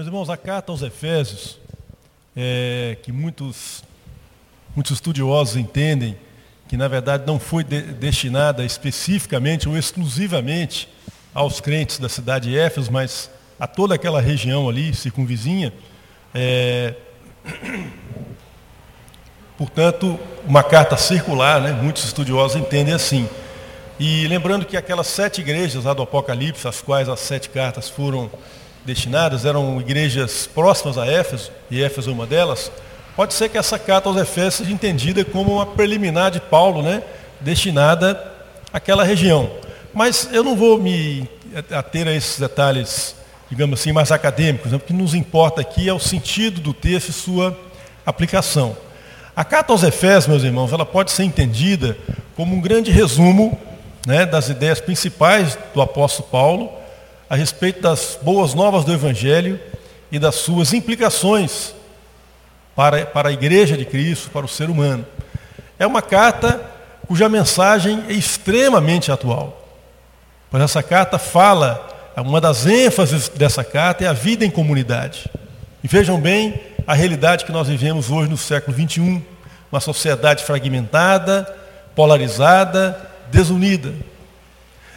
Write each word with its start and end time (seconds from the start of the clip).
Meus 0.00 0.06
irmãos, 0.06 0.30
a 0.30 0.36
carta 0.38 0.72
aos 0.72 0.80
Efésios, 0.80 1.58
é, 2.34 2.96
que 3.02 3.12
muitos, 3.12 3.84
muitos 4.74 4.92
estudiosos 4.92 5.56
entendem 5.56 6.16
que 6.66 6.74
na 6.74 6.88
verdade 6.88 7.24
não 7.26 7.38
foi 7.38 7.62
de, 7.62 7.82
destinada 7.82 8.64
especificamente 8.64 9.68
ou 9.68 9.76
exclusivamente 9.76 10.88
aos 11.34 11.60
crentes 11.60 11.98
da 11.98 12.08
cidade 12.08 12.48
de 12.48 12.58
Éfeso, 12.58 12.90
mas 12.90 13.30
a 13.58 13.66
toda 13.66 13.94
aquela 13.94 14.22
região 14.22 14.70
ali, 14.70 14.94
circunvizinha. 14.94 15.70
É, 16.34 16.94
portanto, 19.58 20.18
uma 20.46 20.62
carta 20.62 20.96
circular, 20.96 21.60
né? 21.60 21.72
muitos 21.72 22.06
estudiosos 22.06 22.56
entendem 22.56 22.94
assim. 22.94 23.28
E 23.98 24.26
lembrando 24.28 24.64
que 24.64 24.78
aquelas 24.78 25.08
sete 25.08 25.42
igrejas 25.42 25.84
lá 25.84 25.92
do 25.92 26.00
Apocalipse, 26.00 26.66
às 26.66 26.80
quais 26.80 27.06
as 27.06 27.20
sete 27.20 27.50
cartas 27.50 27.90
foram 27.90 28.30
destinadas, 28.84 29.44
eram 29.44 29.80
igrejas 29.80 30.46
próximas 30.46 30.96
a 30.96 31.06
Éfeso, 31.06 31.50
e 31.70 31.82
Éfeso 31.82 32.10
é 32.10 32.12
uma 32.12 32.26
delas, 32.26 32.70
pode 33.16 33.34
ser 33.34 33.48
que 33.48 33.58
essa 33.58 33.78
carta 33.78 34.08
aos 34.08 34.16
Efésios 34.16 34.54
seja 34.54 34.72
entendida 34.72 35.24
como 35.24 35.54
uma 35.54 35.66
preliminar 35.66 36.30
de 36.30 36.40
Paulo, 36.40 36.82
né, 36.82 37.02
destinada 37.40 38.20
àquela 38.72 39.04
região. 39.04 39.50
Mas 39.92 40.28
eu 40.32 40.42
não 40.42 40.56
vou 40.56 40.78
me 40.78 41.28
ater 41.70 42.06
a 42.06 42.12
esses 42.12 42.38
detalhes, 42.38 43.14
digamos 43.50 43.80
assim, 43.80 43.92
mais 43.92 44.10
acadêmicos, 44.10 44.70
né, 44.72 44.76
o 44.76 44.80
que 44.80 44.92
nos 44.92 45.14
importa 45.14 45.60
aqui 45.60 45.88
é 45.88 45.92
o 45.92 45.98
sentido 45.98 46.60
do 46.60 46.72
texto 46.72 47.10
e 47.10 47.12
sua 47.12 47.58
aplicação. 48.06 48.76
A 49.36 49.44
carta 49.44 49.72
aos 49.72 49.82
Efésios, 49.82 50.26
meus 50.26 50.42
irmãos, 50.42 50.72
ela 50.72 50.86
pode 50.86 51.10
ser 51.12 51.24
entendida 51.24 51.96
como 52.36 52.56
um 52.56 52.60
grande 52.60 52.90
resumo 52.90 53.58
né, 54.06 54.26
das 54.26 54.48
ideias 54.48 54.80
principais 54.80 55.58
do 55.74 55.80
apóstolo 55.80 56.28
Paulo 56.28 56.79
a 57.30 57.36
respeito 57.36 57.80
das 57.80 58.18
boas 58.20 58.54
novas 58.54 58.84
do 58.84 58.92
Evangelho 58.92 59.60
e 60.10 60.18
das 60.18 60.34
suas 60.34 60.72
implicações 60.72 61.72
para, 62.74 63.06
para 63.06 63.28
a 63.28 63.32
igreja 63.32 63.76
de 63.76 63.84
Cristo, 63.84 64.30
para 64.30 64.44
o 64.44 64.48
ser 64.48 64.68
humano. 64.68 65.06
É 65.78 65.86
uma 65.86 66.02
carta 66.02 66.60
cuja 67.06 67.28
mensagem 67.28 68.02
é 68.08 68.12
extremamente 68.12 69.12
atual. 69.12 69.64
Pois 70.50 70.60
essa 70.60 70.82
carta 70.82 71.20
fala, 71.20 72.12
uma 72.16 72.40
das 72.40 72.66
ênfases 72.66 73.28
dessa 73.28 73.62
carta 73.62 74.04
é 74.04 74.08
a 74.08 74.12
vida 74.12 74.44
em 74.44 74.50
comunidade. 74.50 75.30
E 75.84 75.88
vejam 75.88 76.20
bem 76.20 76.60
a 76.84 76.94
realidade 76.94 77.44
que 77.44 77.52
nós 77.52 77.68
vivemos 77.68 78.10
hoje 78.10 78.28
no 78.28 78.36
século 78.36 78.76
XXI, 78.76 79.22
uma 79.70 79.80
sociedade 79.80 80.42
fragmentada, 80.42 81.44
polarizada, 81.94 83.08
desunida. 83.30 83.94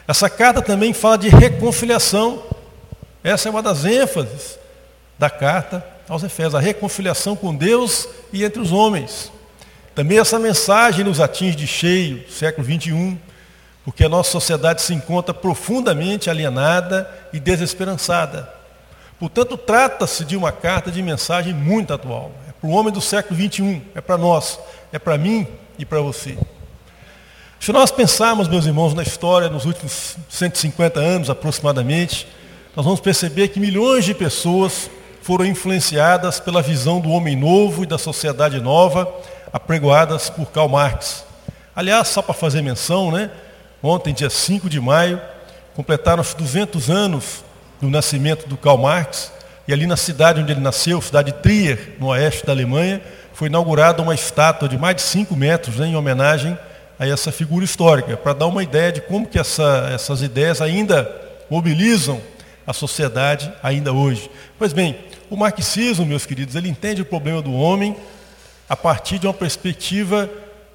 Essa 0.08 0.30
carta 0.30 0.62
também 0.62 0.94
fala 0.94 1.18
de 1.18 1.30
reconciliação. 1.30 2.44
Essa 3.23 3.48
é 3.48 3.52
uma 3.52 3.62
das 3.62 3.86
ênfases 3.86 4.59
da 5.18 5.30
carta 5.30 5.86
aos 6.09 6.23
Efésios, 6.23 6.56
a 6.56 6.59
reconciliação 6.59 7.36
com 7.36 7.56
Deus 7.56 8.08
e 8.31 8.44
entre 8.44 8.62
os 8.62 8.72
homens. 8.72 9.31
Também 9.96 10.20
essa 10.20 10.38
mensagem 10.38 11.06
nos 11.06 11.22
atinge 11.22 11.56
de 11.56 11.68
cheio, 11.68 12.30
século 12.30 12.66
21, 12.66 13.18
porque 13.86 14.04
a 14.04 14.09
nossa 14.09 14.31
sociedade 14.31 14.81
se 14.81 14.94
encontra 14.94 15.34
profundamente 15.34 16.30
alienada 16.30 17.09
e 17.31 17.40
desesperançada. 17.40 18.52
Portanto, 19.20 19.56
trata-se 19.56 20.26
de 20.26 20.36
uma 20.36 20.52
carta 20.52 20.92
de 20.92 21.02
mensagem 21.02 21.54
muito 21.54 21.94
atual. 21.94 22.31
É 22.50 22.52
para 22.52 22.70
o 22.70 22.74
homem 22.74 22.92
do 22.92 23.00
século 23.00 23.36
21, 23.36 23.81
é 23.96 24.02
para 24.02 24.18
nós, 24.18 24.59
é 24.92 25.00
para 25.00 25.18
mim 25.18 25.48
e 25.78 25.86
para 25.86 26.02
você. 26.02 26.38
Se 27.64 27.72
nós 27.72 27.92
pensarmos, 27.92 28.50
meus 28.50 28.66
irmãos, 28.66 28.94
na 28.94 29.03
história 29.03 29.47
nos 29.47 29.64
últimos 29.64 30.17
150 30.28 31.00
anos 31.00 31.30
aproximadamente, 31.30 32.28
nós 32.75 32.83
vamos 32.83 33.00
perceber 33.00 33.47
que 33.47 33.58
milhões 33.58 34.03
de 34.03 34.14
pessoas 34.14 34.89
foram 35.22 35.45
influenciadas 35.45 36.41
pela 36.41 36.61
visão 36.61 37.00
do 37.00 37.09
homem 37.09 37.38
novo 37.38 37.84
e 37.84 37.86
da 37.86 37.97
sociedade 37.97 38.59
nova, 38.59 39.09
apregoadas 39.53 40.30
por 40.30 40.52
Karl 40.52 40.67
Marx. 40.67 41.23
Aliás, 41.73 42.09
só 42.09 42.22
para 42.22 42.34
fazer 42.34 42.62
menção, 42.62 43.13
né? 43.13 43.31
ontem, 43.81 44.13
dia 44.13 44.29
5 44.29 44.69
de 44.69 44.81
maio, 44.81 45.22
completaram-se 45.73 46.35
200 46.35 46.90
anos 46.90 47.46
do 47.79 47.90
nascimento 47.90 48.46
do 48.46 48.57
Karl 48.57 48.78
Marx, 48.78 49.31
e 49.69 49.72
ali 49.72 49.88
na 49.88 49.96
cidade 49.96 50.41
onde 50.41 50.52
ele 50.52 50.59
nasceu, 50.59 51.02
cidade 51.02 51.31
de 51.31 51.38
Trier, 51.38 51.96
no 51.97 52.07
oeste 52.07 52.46
da 52.46 52.52
Alemanha, 52.52 53.02
foi 53.31 53.47
inaugurada 53.47 54.02
uma 54.02 54.13
estátua 54.13 54.68
de 54.68 54.78
mais 54.78 54.97
de 54.97 55.02
5 55.03 55.34
metros 55.34 55.78
né, 55.78 55.88
em 55.88 55.96
homenagem 55.96 56.52
a 56.52 56.72
essa 57.00 57.31
figura 57.31 57.66
histórica, 57.66 58.16
para 58.16 58.34
dar 58.34 58.48
uma 58.48 58.64
ideia 58.64 58.92
de 58.92 59.02
como 59.02 59.28
que 59.28 59.40
essa, 59.40 59.90
essas 59.94 60.22
ideias 60.22 60.62
ainda 60.62 61.09
mobilizam 61.50 62.22
a 62.66 62.74
sociedade 62.74 63.52
ainda 63.62 63.92
hoje. 63.92 64.30
Pois 64.58 64.74
bem, 64.74 64.98
o 65.30 65.36
marxismo, 65.36 66.06
meus 66.06 66.26
queridos, 66.26 66.56
ele 66.56 66.70
entende 66.70 67.02
o 67.02 67.06
problema 67.06 67.42
do 67.42 67.53
homem 67.53 67.96
a 68.70 68.76
partir 68.76 69.20
de 69.20 69.28
uma 69.28 69.34
perspectiva 69.34 70.30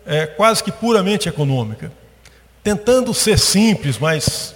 é, 0.05 0.27
quase 0.27 0.63
que 0.63 0.73
puramente 0.73 1.29
econômica. 1.29 1.91
Tentando 2.63 3.15
ser 3.15 3.39
simples, 3.39 3.99
mas 3.99 4.55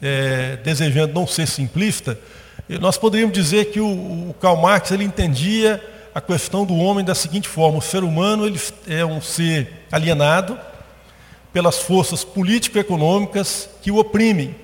é, 0.00 0.56
desejando 0.56 1.14
não 1.14 1.26
ser 1.26 1.46
simplista, 1.46 2.18
nós 2.80 2.96
poderíamos 2.96 3.34
dizer 3.34 3.66
que 3.66 3.80
o, 3.80 4.30
o 4.30 4.34
Karl 4.40 4.56
Marx 4.56 4.90
ele 4.90 5.04
entendia 5.04 5.82
a 6.14 6.20
questão 6.20 6.64
do 6.64 6.76
homem 6.76 7.04
da 7.04 7.14
seguinte 7.14 7.48
forma: 7.48 7.78
o 7.78 7.82
ser 7.82 8.04
humano 8.04 8.46
ele 8.46 8.60
é 8.86 9.04
um 9.04 9.20
ser 9.20 9.86
alienado, 9.90 10.58
pelas 11.52 11.78
forças 11.78 12.24
político-econômicas 12.24 13.68
que 13.82 13.90
o 13.90 13.98
oprimem. 13.98 14.54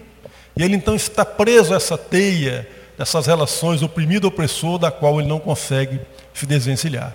E 0.56 0.62
ele 0.62 0.76
então 0.76 0.94
está 0.94 1.24
preso 1.24 1.72
a 1.72 1.76
essa 1.76 1.96
teia 1.96 2.68
dessas 2.96 3.26
relações 3.26 3.82
oprimido-opressor 3.82 4.78
da 4.78 4.90
qual 4.90 5.20
ele 5.20 5.28
não 5.28 5.38
consegue 5.38 6.00
se 6.34 6.46
desvencilhar. 6.46 7.14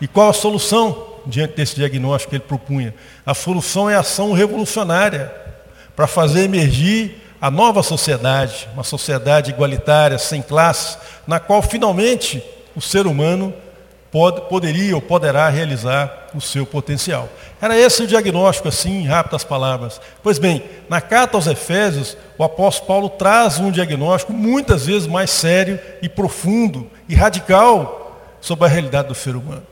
E 0.00 0.06
qual 0.06 0.30
a 0.30 0.32
solução 0.32 1.20
diante 1.26 1.56
desse 1.56 1.76
diagnóstico 1.76 2.30
que 2.30 2.36
ele 2.36 2.44
propunha? 2.44 2.94
A 3.24 3.34
solução 3.34 3.88
é 3.88 3.96
a 3.96 4.00
ação 4.00 4.32
revolucionária 4.32 5.32
para 5.96 6.06
fazer 6.06 6.42
emergir 6.42 7.16
a 7.40 7.50
nova 7.50 7.82
sociedade, 7.82 8.68
uma 8.74 8.84
sociedade 8.84 9.50
igualitária, 9.50 10.18
sem 10.18 10.40
classes, 10.40 10.96
na 11.26 11.40
qual 11.40 11.60
finalmente 11.60 12.42
o 12.76 12.80
ser 12.80 13.06
humano 13.06 13.52
pode, 14.12 14.42
poderia 14.42 14.94
ou 14.94 15.00
poderá 15.00 15.48
realizar 15.48 16.28
o 16.34 16.40
seu 16.40 16.66
potencial. 16.66 17.28
Era 17.60 17.76
esse 17.76 18.02
o 18.02 18.06
diagnóstico, 18.06 18.68
assim, 18.68 19.00
em 19.00 19.06
rápidas 19.06 19.42
palavras. 19.42 19.98
Pois 20.22 20.38
bem, 20.38 20.62
na 20.88 21.00
carta 21.00 21.38
aos 21.38 21.46
Efésios, 21.46 22.16
o 22.36 22.44
apóstolo 22.44 22.86
Paulo 22.86 23.08
traz 23.08 23.58
um 23.58 23.70
diagnóstico 23.70 24.32
muitas 24.32 24.84
vezes 24.84 25.08
mais 25.08 25.30
sério 25.30 25.80
e 26.02 26.08
profundo 26.10 26.90
e 27.08 27.14
radical 27.14 28.20
sobre 28.38 28.66
a 28.66 28.68
realidade 28.68 29.08
do 29.08 29.14
ser 29.14 29.34
humano. 29.34 29.66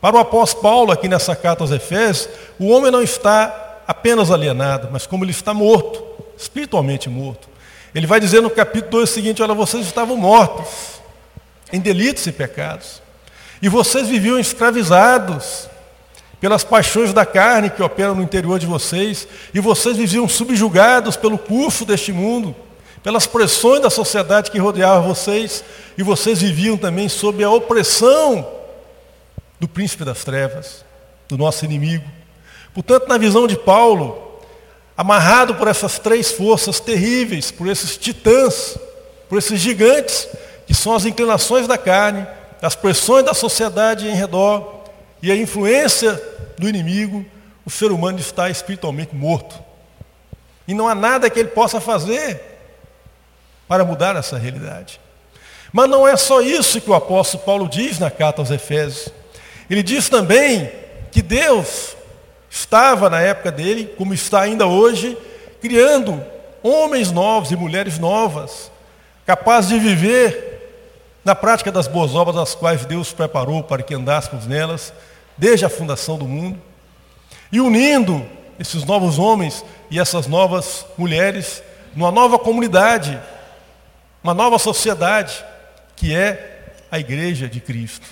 Para 0.00 0.16
o 0.16 0.18
apóstolo 0.18 0.62
Paulo, 0.62 0.92
aqui 0.92 1.08
nessa 1.08 1.36
carta 1.36 1.62
aos 1.62 1.70
Efésios, 1.70 2.28
o 2.58 2.68
homem 2.68 2.90
não 2.90 3.02
está 3.02 3.82
apenas 3.86 4.32
alienado, 4.32 4.88
mas 4.90 5.06
como 5.06 5.24
ele 5.24 5.30
está 5.30 5.54
morto, 5.54 6.02
espiritualmente 6.36 7.08
morto. 7.08 7.48
Ele 7.94 8.06
vai 8.06 8.18
dizer 8.18 8.42
no 8.42 8.50
capítulo 8.50 8.90
2 8.90 9.10
o 9.10 9.12
seguinte: 9.12 9.42
olha, 9.42 9.54
vocês 9.54 9.86
estavam 9.86 10.16
mortos 10.16 11.00
em 11.72 11.80
delitos 11.80 12.26
e 12.26 12.32
pecados. 12.32 13.05
E 13.62 13.68
vocês 13.68 14.08
viviam 14.08 14.38
escravizados 14.38 15.68
pelas 16.40 16.62
paixões 16.62 17.12
da 17.12 17.24
carne 17.24 17.70
que 17.70 17.82
operam 17.82 18.14
no 18.14 18.22
interior 18.22 18.58
de 18.58 18.66
vocês, 18.66 19.26
e 19.54 19.60
vocês 19.60 19.96
viviam 19.96 20.28
subjugados 20.28 21.16
pelo 21.16 21.38
curso 21.38 21.84
deste 21.84 22.12
mundo, 22.12 22.54
pelas 23.02 23.26
pressões 23.26 23.80
da 23.80 23.90
sociedade 23.90 24.50
que 24.50 24.58
rodeava 24.58 25.00
vocês, 25.00 25.64
e 25.96 26.02
vocês 26.02 26.42
viviam 26.42 26.76
também 26.76 27.08
sob 27.08 27.42
a 27.42 27.50
opressão 27.50 28.46
do 29.58 29.66
príncipe 29.66 30.04
das 30.04 30.24
trevas, 30.24 30.84
do 31.28 31.38
nosso 31.38 31.64
inimigo. 31.64 32.04
Portanto, 32.74 33.08
na 33.08 33.16
visão 33.16 33.46
de 33.46 33.56
Paulo, 33.56 34.40
amarrado 34.96 35.54
por 35.54 35.68
essas 35.68 35.98
três 35.98 36.30
forças 36.30 36.78
terríveis, 36.78 37.50
por 37.50 37.66
esses 37.66 37.96
titãs, 37.96 38.76
por 39.28 39.38
esses 39.38 39.58
gigantes, 39.58 40.28
que 40.66 40.74
são 40.74 40.94
as 40.94 41.06
inclinações 41.06 41.66
da 41.66 41.78
carne, 41.78 42.26
as 42.60 42.74
pressões 42.74 43.24
da 43.24 43.34
sociedade 43.34 44.08
em 44.08 44.14
redor 44.14 44.84
e 45.22 45.30
a 45.30 45.36
influência 45.36 46.20
do 46.58 46.68
inimigo, 46.68 47.24
o 47.64 47.70
ser 47.70 47.90
humano 47.90 48.18
está 48.18 48.48
espiritualmente 48.48 49.14
morto. 49.14 49.58
E 50.66 50.74
não 50.74 50.88
há 50.88 50.94
nada 50.94 51.30
que 51.30 51.38
ele 51.38 51.48
possa 51.48 51.80
fazer 51.80 52.40
para 53.68 53.84
mudar 53.84 54.16
essa 54.16 54.38
realidade. 54.38 55.00
Mas 55.72 55.88
não 55.88 56.06
é 56.06 56.16
só 56.16 56.40
isso 56.40 56.80
que 56.80 56.90
o 56.90 56.94
apóstolo 56.94 57.42
Paulo 57.44 57.68
diz 57.68 57.98
na 57.98 58.10
carta 58.10 58.40
aos 58.40 58.50
Efésios. 58.50 59.08
Ele 59.68 59.82
diz 59.82 60.08
também 60.08 60.70
que 61.10 61.20
Deus 61.20 61.96
estava 62.48 63.10
na 63.10 63.20
época 63.20 63.50
dele, 63.50 63.92
como 63.98 64.14
está 64.14 64.42
ainda 64.42 64.66
hoje, 64.66 65.18
criando 65.60 66.22
homens 66.62 67.12
novos 67.12 67.50
e 67.50 67.56
mulheres 67.56 67.98
novas, 67.98 68.70
capazes 69.26 69.70
de 69.70 69.78
viver 69.78 70.55
na 71.26 71.34
prática 71.34 71.72
das 71.72 71.88
boas 71.88 72.14
obras, 72.14 72.36
as 72.36 72.54
quais 72.54 72.86
Deus 72.86 73.12
preparou 73.12 73.60
para 73.60 73.82
que 73.82 73.92
andássemos 73.92 74.46
nelas, 74.46 74.92
desde 75.36 75.64
a 75.64 75.68
fundação 75.68 76.16
do 76.16 76.24
mundo, 76.24 76.62
e 77.50 77.60
unindo 77.60 78.24
esses 78.60 78.84
novos 78.84 79.18
homens 79.18 79.64
e 79.90 79.98
essas 79.98 80.28
novas 80.28 80.86
mulheres 80.96 81.64
numa 81.96 82.12
nova 82.12 82.38
comunidade, 82.38 83.20
uma 84.22 84.34
nova 84.34 84.56
sociedade, 84.56 85.44
que 85.96 86.14
é 86.14 86.76
a 86.92 87.00
igreja 87.00 87.48
de 87.48 87.58
Cristo. 87.58 88.06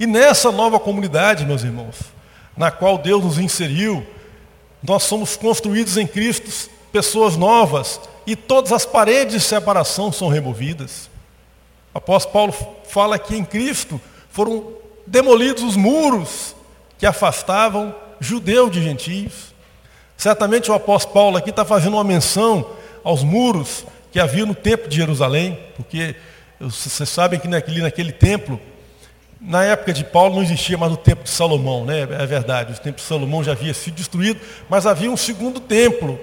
E 0.00 0.04
nessa 0.04 0.50
nova 0.50 0.80
comunidade, 0.80 1.46
meus 1.46 1.62
irmãos, 1.62 1.94
na 2.56 2.72
qual 2.72 2.98
Deus 2.98 3.22
nos 3.22 3.38
inseriu, 3.38 4.04
nós 4.82 5.04
somos 5.04 5.36
construídos 5.36 5.96
em 5.96 6.08
Cristo, 6.08 6.68
pessoas 6.90 7.36
novas, 7.36 8.00
e 8.26 8.34
todas 8.34 8.72
as 8.72 8.84
paredes 8.84 9.34
de 9.34 9.40
separação 9.40 10.10
são 10.10 10.26
removidas. 10.26 11.07
O 11.94 11.98
apóstolo 11.98 12.32
Paulo 12.32 12.54
fala 12.88 13.18
que 13.18 13.36
em 13.36 13.44
Cristo 13.44 14.00
foram 14.30 14.72
demolidos 15.06 15.62
os 15.62 15.76
muros 15.76 16.54
que 16.98 17.06
afastavam 17.06 17.94
judeu 18.20 18.68
de 18.68 18.82
gentios. 18.82 19.54
Certamente 20.16 20.70
o 20.70 20.74
apóstolo 20.74 21.14
Paulo 21.14 21.36
aqui 21.36 21.50
está 21.50 21.64
fazendo 21.64 21.94
uma 21.94 22.04
menção 22.04 22.68
aos 23.04 23.22
muros 23.22 23.86
que 24.10 24.18
havia 24.18 24.44
no 24.44 24.54
templo 24.54 24.88
de 24.88 24.96
Jerusalém, 24.96 25.58
porque 25.76 26.16
vocês 26.60 27.08
sabem 27.08 27.38
que 27.38 27.46
naquele, 27.46 27.82
naquele 27.82 28.12
templo, 28.12 28.60
na 29.40 29.64
época 29.64 29.92
de 29.92 30.02
Paulo 30.02 30.34
não 30.34 30.42
existia 30.42 30.76
mais 30.76 30.92
o 30.92 30.96
templo 30.96 31.22
de 31.22 31.30
Salomão, 31.30 31.84
né? 31.84 32.00
é 32.00 32.26
verdade, 32.26 32.72
o 32.72 32.76
templo 32.76 33.00
de 33.00 33.06
Salomão 33.06 33.44
já 33.44 33.52
havia 33.52 33.72
sido 33.72 33.94
destruído, 33.94 34.40
mas 34.68 34.86
havia 34.86 35.10
um 35.10 35.16
segundo 35.16 35.60
templo, 35.60 36.18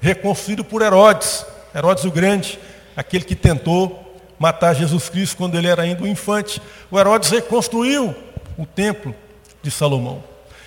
reconstruído 0.00 0.64
por 0.64 0.82
Herodes, 0.82 1.46
Herodes 1.74 2.04
o 2.04 2.10
Grande, 2.10 2.58
aquele 2.96 3.24
que 3.24 3.36
tentou 3.36 4.07
matar 4.38 4.74
Jesus 4.74 5.08
Cristo 5.08 5.36
quando 5.36 5.56
ele 5.56 5.66
era 5.66 5.82
ainda 5.82 6.02
um 6.02 6.06
infante. 6.06 6.60
O 6.90 6.98
Herodes 6.98 7.30
reconstruiu 7.30 8.14
o 8.56 8.64
templo 8.64 9.14
de 9.62 9.70
Salomão. 9.70 10.22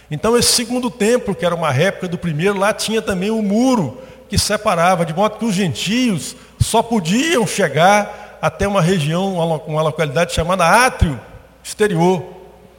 Então 0.09 0.37
esse 0.37 0.51
segundo 0.51 0.89
templo, 0.89 1.33
que 1.33 1.45
era 1.45 1.55
uma 1.55 1.71
réplica 1.71 2.07
do 2.07 2.17
primeiro, 2.17 2.59
lá 2.59 2.73
tinha 2.73 3.01
também 3.01 3.31
um 3.31 3.41
muro 3.41 4.01
que 4.27 4.37
separava, 4.37 5.05
de 5.05 5.13
modo 5.13 5.37
que 5.37 5.45
os 5.45 5.55
gentios 5.55 6.35
só 6.59 6.81
podiam 6.81 7.45
chegar 7.47 8.37
até 8.41 8.67
uma 8.67 8.81
região, 8.81 9.35
uma 9.67 9.81
localidade 9.81 10.33
chamada 10.33 10.65
Átrio 10.65 11.19
Exterior, 11.63 12.23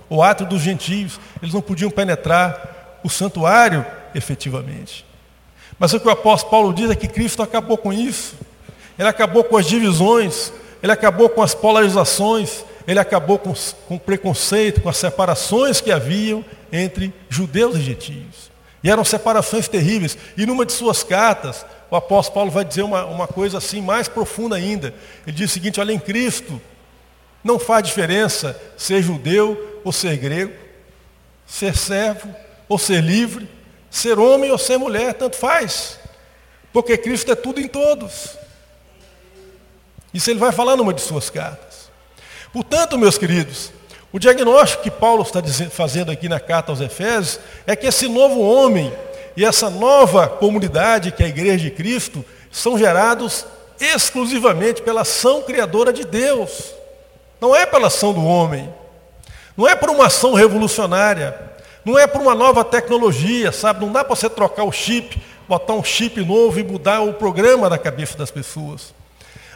o 0.08 0.22
Átrio 0.22 0.48
dos 0.48 0.60
gentios. 0.60 1.18
Eles 1.40 1.54
não 1.54 1.62
podiam 1.62 1.90
penetrar 1.90 2.98
o 3.02 3.08
santuário 3.08 3.84
efetivamente. 4.14 5.04
Mas 5.78 5.92
o 5.92 6.00
que 6.00 6.06
o 6.06 6.10
apóstolo 6.10 6.50
Paulo 6.50 6.74
diz 6.74 6.90
é 6.90 6.94
que 6.94 7.08
Cristo 7.08 7.42
acabou 7.42 7.76
com 7.78 7.92
isso. 7.92 8.36
Ele 8.98 9.08
acabou 9.08 9.42
com 9.42 9.56
as 9.56 9.66
divisões, 9.66 10.52
ele 10.82 10.92
acabou 10.92 11.28
com 11.28 11.42
as 11.42 11.54
polarizações, 11.54 12.64
ele 12.86 12.98
acabou 12.98 13.38
com, 13.38 13.54
com 13.86 13.94
o 13.94 14.00
preconceito, 14.00 14.80
com 14.80 14.88
as 14.88 14.96
separações 14.96 15.80
que 15.80 15.92
haviam 15.92 16.44
entre 16.72 17.14
judeus 17.28 17.76
e 17.76 17.80
gentios. 17.80 18.50
E 18.82 18.90
eram 18.90 19.04
separações 19.04 19.68
terríveis. 19.68 20.18
E 20.36 20.44
numa 20.44 20.66
de 20.66 20.72
suas 20.72 21.04
cartas, 21.04 21.64
o 21.88 21.94
apóstolo 21.94 22.34
Paulo 22.34 22.50
vai 22.50 22.64
dizer 22.64 22.82
uma, 22.82 23.04
uma 23.04 23.28
coisa 23.28 23.58
assim 23.58 23.80
mais 23.80 24.08
profunda 24.08 24.56
ainda. 24.56 24.92
Ele 25.26 25.36
diz 25.36 25.50
o 25.50 25.54
seguinte, 25.54 25.78
olha, 25.78 25.92
em 25.92 26.00
Cristo 26.00 26.60
não 27.44 27.58
faz 27.58 27.84
diferença 27.84 28.60
ser 28.76 29.02
judeu 29.02 29.80
ou 29.84 29.92
ser 29.92 30.16
grego, 30.16 30.52
ser 31.46 31.76
servo 31.76 32.34
ou 32.68 32.78
ser 32.78 33.02
livre, 33.02 33.48
ser 33.90 34.18
homem 34.18 34.50
ou 34.50 34.58
ser 34.58 34.78
mulher, 34.78 35.14
tanto 35.14 35.36
faz. 35.36 35.98
Porque 36.72 36.96
Cristo 36.96 37.30
é 37.30 37.36
tudo 37.36 37.60
em 37.60 37.68
todos. 37.68 38.36
Isso 40.12 40.30
ele 40.30 40.38
vai 40.38 40.52
falar 40.52 40.76
numa 40.76 40.92
de 40.92 41.00
suas 41.00 41.30
cartas. 41.30 41.90
Portanto, 42.52 42.98
meus 42.98 43.16
queridos, 43.16 43.72
o 44.12 44.18
diagnóstico 44.18 44.82
que 44.82 44.90
Paulo 44.90 45.22
está 45.22 45.42
fazendo 45.70 46.10
aqui 46.10 46.28
na 46.28 46.38
carta 46.38 46.70
aos 46.70 46.80
Efésios 46.80 47.40
é 47.66 47.74
que 47.74 47.86
esse 47.86 48.08
novo 48.08 48.40
homem 48.40 48.92
e 49.34 49.44
essa 49.44 49.70
nova 49.70 50.28
comunidade 50.28 51.12
que 51.12 51.22
é 51.22 51.26
a 51.26 51.30
igreja 51.30 51.64
de 51.64 51.70
Cristo 51.70 52.22
são 52.50 52.78
gerados 52.78 53.46
exclusivamente 53.80 54.82
pela 54.82 55.00
ação 55.00 55.42
criadora 55.42 55.92
de 55.92 56.04
Deus. 56.04 56.74
Não 57.40 57.56
é 57.56 57.64
pela 57.64 57.86
ação 57.86 58.12
do 58.12 58.24
homem. 58.24 58.72
Não 59.56 59.66
é 59.66 59.74
por 59.74 59.90
uma 59.90 60.06
ação 60.06 60.34
revolucionária. 60.34 61.34
Não 61.84 61.98
é 61.98 62.06
por 62.06 62.20
uma 62.20 62.34
nova 62.34 62.62
tecnologia, 62.64 63.50
sabe? 63.50 63.84
Não 63.84 63.92
dá 63.92 64.04
para 64.04 64.14
você 64.14 64.28
trocar 64.28 64.64
o 64.64 64.70
chip, 64.70 65.20
botar 65.48 65.72
um 65.72 65.82
chip 65.82 66.22
novo 66.24 66.60
e 66.60 66.62
mudar 66.62 67.00
o 67.00 67.14
programa 67.14 67.68
da 67.68 67.78
cabeça 67.78 68.16
das 68.16 68.30
pessoas. 68.30 68.94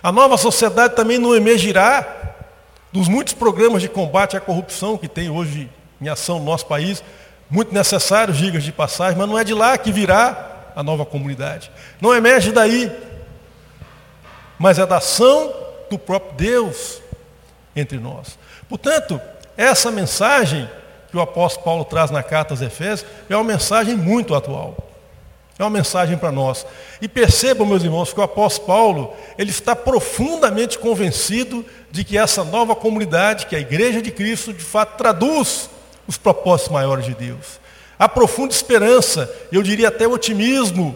A 0.06 0.12
nova 0.12 0.36
sociedade 0.36 0.94
também 0.94 1.18
não 1.18 1.34
emergirá 1.34 2.06
dos 2.92 3.08
muitos 3.08 3.34
programas 3.34 3.82
de 3.82 3.88
combate 3.88 4.36
à 4.36 4.40
corrupção 4.40 4.96
que 4.96 5.08
tem 5.08 5.28
hoje 5.28 5.68
em 6.00 6.08
ação 6.08 6.38
no 6.38 6.44
nosso 6.44 6.64
país, 6.66 7.02
muito 7.50 7.74
necessários, 7.74 8.36
gigas 8.36 8.62
de 8.62 8.70
passagem, 8.70 9.18
mas 9.18 9.28
não 9.28 9.36
é 9.36 9.42
de 9.42 9.52
lá 9.52 9.76
que 9.76 9.90
virá 9.90 10.70
a 10.76 10.82
nova 10.84 11.04
comunidade. 11.04 11.72
Não 12.00 12.14
emerge 12.14 12.52
daí, 12.52 12.88
mas 14.60 14.78
é 14.78 14.86
da 14.86 14.98
ação 14.98 15.52
do 15.90 15.98
próprio 15.98 16.36
Deus 16.36 17.02
entre 17.74 17.98
nós. 17.98 18.38
Portanto, 18.68 19.20
essa 19.56 19.90
mensagem 19.90 20.70
que 21.10 21.16
o 21.16 21.20
apóstolo 21.20 21.64
Paulo 21.64 21.84
traz 21.84 22.12
na 22.12 22.22
carta 22.22 22.54
aos 22.54 22.62
Efésios 22.62 23.10
é 23.28 23.34
uma 23.34 23.42
mensagem 23.42 23.96
muito 23.96 24.36
atual. 24.36 24.76
É 25.58 25.64
uma 25.64 25.70
mensagem 25.70 26.18
para 26.18 26.30
nós. 26.30 26.66
E 27.00 27.08
percebam, 27.08 27.66
meus 27.66 27.82
irmãos, 27.82 28.12
que 28.12 28.20
o 28.20 28.22
apóstolo 28.22 28.66
Paulo, 28.66 29.14
ele 29.38 29.50
está 29.50 29.74
profundamente 29.74 30.78
convencido 30.78 31.64
de 31.90 32.04
que 32.04 32.18
essa 32.18 32.44
nova 32.44 32.76
comunidade, 32.76 33.46
que 33.46 33.54
é 33.54 33.58
a 33.58 33.62
igreja 33.62 34.02
de 34.02 34.10
Cristo, 34.10 34.52
de 34.52 34.62
fato 34.62 34.98
traduz 34.98 35.70
os 36.06 36.18
propósitos 36.18 36.72
maiores 36.72 37.06
de 37.06 37.14
Deus. 37.14 37.58
Há 37.98 38.06
profunda 38.06 38.52
esperança, 38.52 39.32
eu 39.50 39.62
diria 39.62 39.88
até 39.88 40.06
otimismo, 40.06 40.94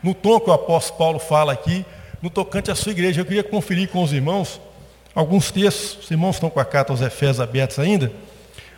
no 0.00 0.14
tom 0.14 0.38
que 0.38 0.48
o 0.48 0.52
apóstolo 0.52 0.98
Paulo 0.98 1.18
fala 1.18 1.52
aqui, 1.52 1.84
no 2.22 2.30
tocante 2.30 2.70
à 2.70 2.76
sua 2.76 2.92
igreja. 2.92 3.20
Eu 3.20 3.24
queria 3.24 3.42
conferir 3.42 3.88
com 3.88 4.02
os 4.02 4.12
irmãos 4.12 4.60
alguns 5.12 5.50
textos. 5.50 6.04
Os 6.04 6.10
irmãos 6.10 6.36
estão 6.36 6.48
com 6.48 6.60
a 6.60 6.64
carta 6.64 6.92
aos 6.92 7.00
Efésios 7.00 7.40
abertos 7.40 7.80
ainda. 7.80 8.12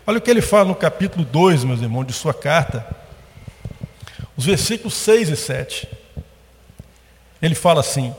Olha 0.06 0.18
o 0.18 0.20
que 0.20 0.30
ele 0.30 0.40
fala 0.40 0.64
no 0.64 0.75
capítulo 0.75 1.25
2, 1.25 1.64
meus 1.64 1.82
irmãos, 1.82 2.06
de 2.06 2.12
sua 2.14 2.32
carta 2.32 3.02
os 4.37 4.44
versículos 4.44 4.94
6 4.94 5.31
e 5.31 5.37
7. 5.37 5.88
Ele 7.40 7.55
fala 7.55 7.81
assim: 7.81 8.14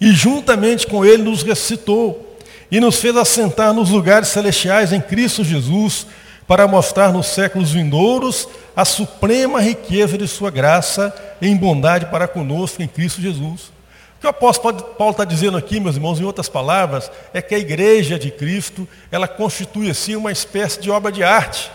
E 0.00 0.12
juntamente 0.12 0.86
com 0.86 1.04
ele 1.04 1.22
nos 1.22 1.42
ressuscitou 1.42 2.36
e 2.70 2.80
nos 2.80 2.98
fez 2.98 3.16
assentar 3.16 3.72
nos 3.72 3.90
lugares 3.90 4.28
celestiais 4.28 4.92
em 4.92 5.00
Cristo 5.00 5.44
Jesus, 5.44 6.06
para 6.46 6.66
mostrar 6.66 7.12
nos 7.12 7.26
séculos 7.26 7.70
vindouros 7.70 8.48
a 8.76 8.84
suprema 8.84 9.60
riqueza 9.60 10.18
de 10.18 10.28
sua 10.28 10.50
graça 10.50 11.14
em 11.40 11.56
bondade 11.56 12.06
para 12.06 12.28
conosco 12.28 12.82
em 12.82 12.88
Cristo 12.88 13.22
Jesus. 13.22 13.72
O 14.16 14.20
que 14.20 14.26
o 14.26 14.30
apóstolo 14.30 14.82
Paulo 14.82 15.12
está 15.12 15.24
dizendo 15.24 15.56
aqui, 15.56 15.80
meus 15.80 15.96
irmãos, 15.96 16.20
em 16.20 16.24
outras 16.24 16.48
palavras, 16.48 17.10
é 17.32 17.40
que 17.40 17.54
a 17.54 17.58
igreja 17.58 18.18
de 18.18 18.30
Cristo, 18.30 18.86
ela 19.10 19.28
constitui 19.28 19.90
assim 19.90 20.16
uma 20.16 20.32
espécie 20.32 20.80
de 20.80 20.90
obra 20.90 21.12
de 21.12 21.22
arte 21.22 21.70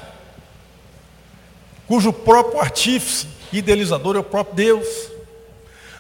cujo 1.90 2.14
próprio 2.14 2.62
artífice 2.62 3.28
idealizador 3.52 4.16
é 4.16 4.20
o 4.20 4.24
próprio 4.24 4.56
Deus. 4.56 4.88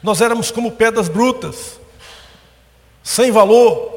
Nós 0.03 0.21
éramos 0.21 0.51
como 0.51 0.71
pedras 0.71 1.09
brutas, 1.09 1.79
sem 3.03 3.31
valor, 3.31 3.91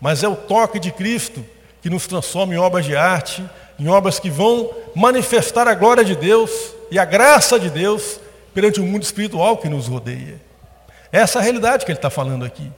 mas 0.00 0.24
é 0.24 0.28
o 0.28 0.34
toque 0.34 0.80
de 0.80 0.90
Cristo 0.90 1.44
que 1.82 1.90
nos 1.90 2.06
transforma 2.06 2.54
em 2.54 2.56
obras 2.56 2.86
de 2.86 2.96
arte, 2.96 3.44
em 3.78 3.86
obras 3.86 4.18
que 4.18 4.30
vão 4.30 4.70
manifestar 4.94 5.68
a 5.68 5.74
glória 5.74 6.02
de 6.02 6.16
Deus 6.16 6.50
e 6.90 6.98
a 6.98 7.04
graça 7.04 7.60
de 7.60 7.68
Deus 7.68 8.18
perante 8.54 8.80
o 8.80 8.84
mundo 8.84 9.02
espiritual 9.02 9.58
que 9.58 9.68
nos 9.68 9.88
rodeia. 9.88 10.40
Essa 11.12 11.38
é 11.38 11.40
a 11.40 11.44
realidade 11.44 11.84
que 11.84 11.92
ele 11.92 11.98
está 11.98 12.08
falando 12.08 12.46
aqui. 12.46 12.72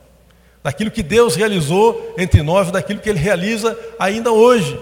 Daquilo 0.65 0.91
que 0.91 1.03
Deus 1.03 1.37
realizou 1.37 2.13
entre 2.19 2.43
nós, 2.43 2.73
daquilo 2.73 2.99
que 2.99 3.09
ele 3.09 3.21
realiza 3.21 3.79
ainda 4.01 4.33
hoje 4.33 4.77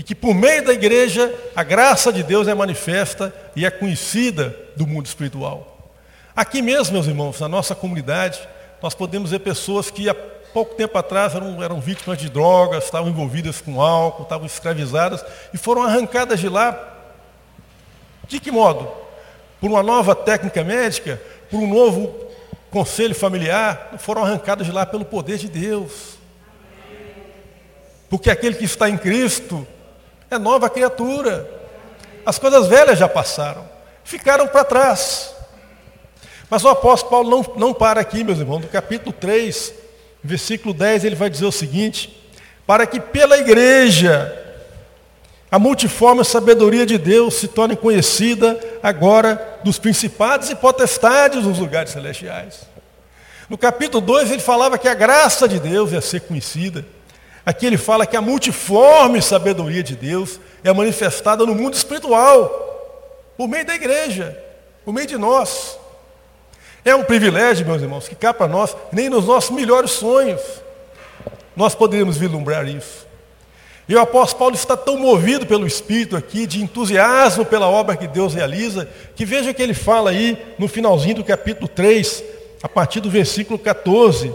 e 0.00 0.02
que 0.02 0.14
por 0.14 0.34
meio 0.34 0.64
da 0.64 0.72
igreja 0.72 1.30
a 1.54 1.62
graça 1.62 2.10
de 2.10 2.22
Deus 2.22 2.48
é 2.48 2.54
manifesta 2.54 3.34
e 3.54 3.66
é 3.66 3.70
conhecida 3.70 4.56
do 4.74 4.86
mundo 4.86 5.04
espiritual. 5.04 5.92
Aqui 6.34 6.62
mesmo, 6.62 6.94
meus 6.94 7.06
irmãos, 7.06 7.38
na 7.38 7.46
nossa 7.46 7.74
comunidade, 7.74 8.40
nós 8.82 8.94
podemos 8.94 9.30
ver 9.30 9.40
pessoas 9.40 9.90
que 9.90 10.08
há 10.08 10.14
pouco 10.14 10.74
tempo 10.74 10.96
atrás 10.96 11.34
eram, 11.34 11.62
eram 11.62 11.82
vítimas 11.82 12.16
de 12.16 12.30
drogas, 12.30 12.84
estavam 12.84 13.10
envolvidas 13.10 13.60
com 13.60 13.78
álcool, 13.82 14.22
estavam 14.22 14.46
escravizadas 14.46 15.22
e 15.52 15.58
foram 15.58 15.82
arrancadas 15.82 16.40
de 16.40 16.48
lá. 16.48 16.96
De 18.26 18.40
que 18.40 18.50
modo? 18.50 18.90
Por 19.60 19.68
uma 19.68 19.82
nova 19.82 20.14
técnica 20.14 20.64
médica, 20.64 21.20
por 21.50 21.60
um 21.60 21.68
novo 21.68 22.26
conselho 22.70 23.14
familiar, 23.14 23.96
foram 23.98 24.24
arrancadas 24.24 24.66
de 24.66 24.72
lá 24.72 24.86
pelo 24.86 25.04
poder 25.04 25.36
de 25.36 25.48
Deus. 25.50 26.18
Porque 28.08 28.30
aquele 28.30 28.54
que 28.54 28.64
está 28.64 28.88
em 28.88 28.96
Cristo 28.96 29.66
é 30.30 30.38
nova 30.38 30.70
criatura. 30.70 31.50
As 32.24 32.38
coisas 32.38 32.66
velhas 32.68 32.98
já 32.98 33.08
passaram, 33.08 33.68
ficaram 34.04 34.46
para 34.46 34.64
trás. 34.64 35.34
Mas 36.48 36.64
o 36.64 36.68
apóstolo 36.68 37.10
Paulo 37.10 37.30
não, 37.30 37.54
não 37.56 37.74
para 37.74 38.00
aqui, 38.00 38.22
meus 38.22 38.38
irmãos. 38.38 38.60
No 38.60 38.68
capítulo 38.68 39.12
3, 39.12 39.74
versículo 40.22 40.74
10, 40.74 41.04
ele 41.04 41.14
vai 41.14 41.30
dizer 41.30 41.46
o 41.46 41.52
seguinte: 41.52 42.20
para 42.66 42.86
que 42.86 43.00
pela 43.00 43.38
igreja 43.38 44.36
a 45.50 45.58
multiforme 45.58 46.24
sabedoria 46.24 46.86
de 46.86 46.96
Deus 46.96 47.34
se 47.34 47.48
torne 47.48 47.74
conhecida 47.74 48.58
agora 48.82 49.58
dos 49.64 49.78
principados 49.78 50.48
e 50.48 50.54
potestades 50.54 51.44
nos 51.44 51.58
lugares 51.58 51.90
celestiais. 51.90 52.68
No 53.48 53.58
capítulo 53.58 54.00
2 54.00 54.30
ele 54.30 54.40
falava 54.40 54.78
que 54.78 54.86
a 54.86 54.94
graça 54.94 55.48
de 55.48 55.58
Deus 55.58 55.90
ia 55.90 56.00
ser 56.00 56.20
conhecida. 56.20 56.86
Aqui 57.50 57.66
ele 57.66 57.76
fala 57.76 58.06
que 58.06 58.16
a 58.16 58.20
multiforme 58.20 59.20
sabedoria 59.20 59.82
de 59.82 59.96
Deus 59.96 60.38
é 60.62 60.72
manifestada 60.72 61.44
no 61.44 61.52
mundo 61.52 61.74
espiritual, 61.74 63.34
por 63.36 63.48
meio 63.48 63.66
da 63.66 63.74
igreja, 63.74 64.40
por 64.84 64.94
meio 64.94 65.08
de 65.08 65.18
nós. 65.18 65.76
É 66.84 66.94
um 66.94 67.02
privilégio, 67.02 67.66
meus 67.66 67.82
irmãos, 67.82 68.06
que 68.06 68.14
cá 68.14 68.32
para 68.32 68.46
nós, 68.46 68.76
nem 68.92 69.08
nos 69.08 69.24
nossos 69.24 69.50
melhores 69.50 69.90
sonhos, 69.90 70.40
nós 71.56 71.74
poderíamos 71.74 72.16
vislumbrar 72.16 72.68
isso. 72.68 73.04
E 73.88 73.96
o 73.96 74.00
apóstolo 74.00 74.38
Paulo 74.38 74.54
está 74.54 74.76
tão 74.76 74.96
movido 74.96 75.44
pelo 75.44 75.66
Espírito 75.66 76.16
aqui, 76.16 76.46
de 76.46 76.62
entusiasmo 76.62 77.44
pela 77.44 77.66
obra 77.66 77.96
que 77.96 78.06
Deus 78.06 78.32
realiza, 78.32 78.88
que 79.16 79.24
veja 79.24 79.52
que 79.52 79.60
ele 79.60 79.74
fala 79.74 80.10
aí 80.10 80.38
no 80.56 80.68
finalzinho 80.68 81.16
do 81.16 81.24
capítulo 81.24 81.66
3, 81.66 82.22
a 82.62 82.68
partir 82.68 83.00
do 83.00 83.10
versículo 83.10 83.58
14. 83.58 84.32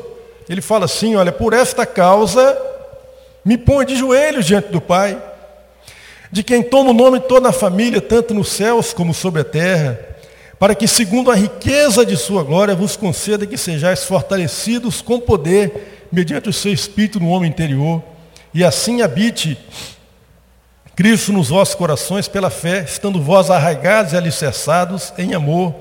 Ele 0.50 0.60
fala 0.60 0.84
assim: 0.84 1.16
Olha, 1.16 1.32
por 1.32 1.54
esta 1.54 1.86
causa 1.86 2.76
me 3.46 3.58
põe 3.58 3.86
de 3.86 3.96
joelhos 3.96 4.46
diante 4.46 4.70
do 4.70 4.82
Pai, 4.82 5.22
de 6.32 6.44
quem 6.44 6.64
toma 6.64 6.90
o 6.90 6.94
nome 6.94 7.20
toda 7.20 7.50
a 7.50 7.54
família, 7.54 8.02
tanto 8.02 8.34
nos 8.34 8.50
céus 8.50 8.92
como 8.92 9.14
sobre 9.14 9.42
a 9.42 9.46
terra, 9.46 10.00
para 10.58 10.74
que, 10.74 10.88
segundo 10.88 11.30
a 11.30 11.36
riqueza 11.36 12.06
de 12.06 12.18
sua 12.18 12.44
glória, 12.44 12.74
vos 12.74 12.98
conceda 12.98 13.46
que 13.46 13.58
sejais 13.58 14.04
fortalecidos 14.04 15.02
com 15.02 15.20
poder, 15.20 16.08
mediante 16.12 16.50
o 16.50 16.54
seu 16.54 16.74
Espírito 16.74 17.20
no 17.20 17.30
homem 17.30 17.50
interior 17.50 18.02
e 18.56 18.64
assim 18.64 19.02
habite 19.02 19.58
Cristo 20.96 21.34
nos 21.34 21.50
vossos 21.50 21.76
corações 21.76 22.26
pela 22.30 22.50
fé, 22.50 22.86
estando 22.88 23.22
vós 23.22 23.52
arraigados 23.52 24.14
e 24.14 24.18
alicerçados 24.18 25.14
em 25.18 25.34
amor, 25.34 25.76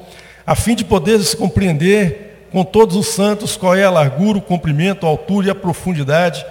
a 0.44 0.56
fim 0.56 0.75
de 0.75 0.85
poderes 0.85 1.35
compreender 1.35 2.49
com 2.50 2.64
todos 2.64 2.97
os 2.97 3.06
santos 3.06 3.56
qual 3.56 3.76
é 3.76 3.85
a 3.85 3.90
largura, 3.90 4.38
o 4.38 4.42
comprimento, 4.42 5.06
a 5.06 5.09
altura 5.09 5.47
e 5.47 5.50
a 5.50 5.54
profundidade, 5.54 6.44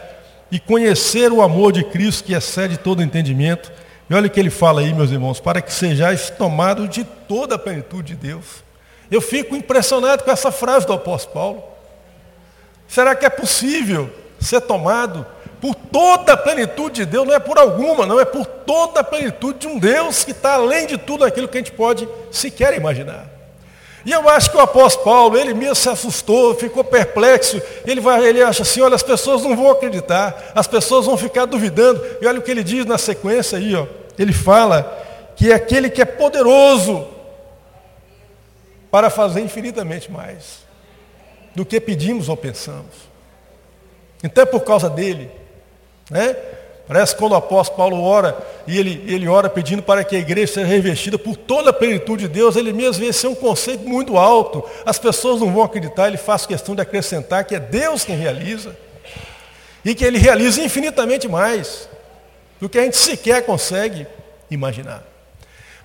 e 0.53 0.59
conhecer 0.59 1.31
o 1.31 1.41
amor 1.41 1.71
de 1.71 1.83
Cristo 1.83 2.25
que 2.25 2.33
excede 2.35 2.77
todo 2.77 3.01
entendimento. 3.01 3.71
E 4.07 4.13
olha 4.13 4.27
o 4.27 4.29
que 4.29 4.39
ele 4.39 4.51
fala 4.51 4.81
aí, 4.81 4.93
meus 4.93 5.09
irmãos, 5.09 5.39
para 5.39 5.59
que 5.59 5.73
sejais 5.73 6.29
tomados 6.29 6.87
de 6.91 7.03
toda 7.03 7.55
a 7.55 7.57
plenitude 7.57 8.13
de 8.13 8.27
Deus. 8.27 8.63
Eu 9.09 9.19
fico 9.19 9.55
impressionado 9.55 10.23
com 10.23 10.29
essa 10.29 10.51
frase 10.51 10.85
do 10.85 10.93
apóstolo 10.93 11.33
Paulo. 11.33 11.63
Será 12.87 13.15
que 13.15 13.25
é 13.25 13.31
possível 13.31 14.13
ser 14.39 14.61
tomado 14.61 15.25
por 15.59 15.73
toda 15.73 16.33
a 16.33 16.37
plenitude 16.37 17.03
de 17.03 17.05
Deus, 17.07 17.25
não 17.25 17.33
é 17.33 17.39
por 17.39 17.57
alguma, 17.57 18.05
não, 18.05 18.19
é 18.19 18.25
por 18.25 18.45
toda 18.45 18.99
a 18.99 19.03
plenitude 19.03 19.57
de 19.57 19.67
um 19.67 19.79
Deus 19.79 20.23
que 20.23 20.31
está 20.31 20.53
além 20.53 20.85
de 20.85 20.99
tudo 20.99 21.25
aquilo 21.25 21.47
que 21.47 21.57
a 21.57 21.61
gente 21.61 21.71
pode 21.71 22.07
sequer 22.29 22.77
imaginar. 22.77 23.25
E 24.05 24.11
eu 24.11 24.27
acho 24.27 24.51
que 24.51 24.57
o 24.57 24.61
apóstolo 24.61 25.05
Paulo, 25.05 25.37
ele 25.37 25.53
mesmo 25.53 25.75
se 25.75 25.89
assustou, 25.89 26.55
ficou 26.55 26.83
perplexo. 26.83 27.61
Ele, 27.85 28.01
vai, 28.01 28.25
ele 28.25 28.43
acha 28.43 28.63
assim, 28.63 28.81
olha, 28.81 28.95
as 28.95 29.03
pessoas 29.03 29.41
não 29.43 29.55
vão 29.55 29.69
acreditar, 29.71 30.51
as 30.53 30.67
pessoas 30.67 31.05
vão 31.05 31.17
ficar 31.17 31.45
duvidando. 31.45 32.03
E 32.21 32.27
olha 32.27 32.39
o 32.39 32.41
que 32.41 32.51
ele 32.51 32.63
diz 32.63 32.85
na 32.85 32.97
sequência 32.97 33.57
aí, 33.57 33.75
ó. 33.75 33.87
Ele 34.19 34.33
fala 34.33 35.31
que 35.35 35.51
é 35.51 35.55
aquele 35.55 35.89
que 35.89 36.01
é 36.01 36.05
poderoso 36.05 37.07
para 38.91 39.09
fazer 39.09 39.41
infinitamente 39.41 40.11
mais 40.11 40.63
do 41.55 41.65
que 41.65 41.79
pedimos 41.79 42.29
ou 42.29 42.37
pensamos. 42.37 42.93
Então 44.23 44.43
é 44.43 44.45
por 44.45 44.61
causa 44.61 44.89
dele 44.89 45.31
né? 46.09 46.35
Parece 46.87 47.15
quando 47.15 47.31
o 47.31 47.35
apóstolo 47.35 47.77
Paulo 47.77 48.03
ora, 48.03 48.37
e 48.67 48.77
ele, 48.77 49.03
ele 49.07 49.27
ora 49.27 49.49
pedindo 49.49 49.81
para 49.81 50.03
que 50.03 50.15
a 50.15 50.19
igreja 50.19 50.53
seja 50.55 50.67
revestida 50.67 51.17
por 51.17 51.37
toda 51.37 51.69
a 51.69 51.73
plenitude 51.73 52.27
de 52.27 52.33
Deus, 52.33 52.57
ele 52.57 52.73
mesmo 52.73 53.05
vê 53.05 53.13
ser 53.13 53.27
um 53.27 53.35
conceito 53.35 53.87
muito 53.87 54.17
alto. 54.17 54.63
As 54.85 54.99
pessoas 54.99 55.39
não 55.39 55.53
vão 55.53 55.63
acreditar, 55.63 56.07
ele 56.07 56.17
faz 56.17 56.45
questão 56.45 56.75
de 56.75 56.81
acrescentar 56.81 57.45
que 57.45 57.55
é 57.55 57.59
Deus 57.59 58.03
quem 58.03 58.17
realiza. 58.17 58.75
E 59.85 59.95
que 59.95 60.03
ele 60.03 60.17
realiza 60.17 60.61
infinitamente 60.61 61.27
mais 61.27 61.87
do 62.59 62.67
que 62.67 62.77
a 62.77 62.83
gente 62.83 62.97
sequer 62.97 63.45
consegue 63.45 64.05
imaginar. 64.51 65.03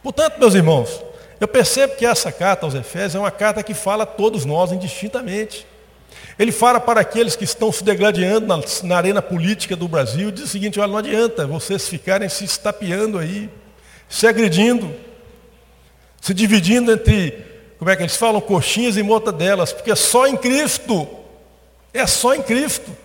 Portanto, 0.03 0.39
meus 0.39 0.55
irmãos, 0.55 1.03
eu 1.41 1.47
percebo 1.47 1.95
que 1.95 2.07
essa 2.07 2.33
carta 2.33 2.67
aos 2.67 2.75
Efésios 2.75 3.15
é 3.15 3.19
uma 3.19 3.31
carta 3.31 3.63
que 3.63 3.75
fala 3.75 4.03
a 4.03 4.07
todos 4.07 4.45
nós 4.45 4.73
indistintamente. 4.73 5.67
Ele 6.39 6.53
fala 6.53 6.79
para 6.79 7.01
aqueles 7.01 7.35
que 7.35 7.45
estão 7.45 7.73
se 7.73 7.83
degladiando 7.83 8.47
na, 8.47 8.61
na 8.85 8.97
arena 8.97 9.21
política 9.21 9.75
do 9.75 9.89
Brasil, 9.89 10.31
diz 10.31 10.45
o 10.45 10.49
seguinte, 10.49 10.79
olha, 10.79 10.91
não 10.91 10.99
adianta 10.99 11.47
vocês 11.47 11.89
ficarem 11.89 12.29
se 12.29 12.45
estapeando 12.45 13.19
aí, 13.19 13.51
se 14.09 14.27
agredindo, 14.27 14.95
se 16.21 16.33
dividindo 16.33 16.93
entre, 16.93 17.45
como 17.79 17.91
é 17.91 17.97
que 17.97 18.03
eles 18.03 18.17
falam, 18.17 18.41
coxinhas 18.41 18.97
e 18.97 19.03
mortadelas, 19.03 19.73
porque 19.73 19.91
é 19.91 19.97
só 19.97 20.27
em 20.27 20.37
Cristo, 20.37 21.09
é 21.93 22.07
só 22.07 22.35
em 22.35 22.43
Cristo, 22.43 22.97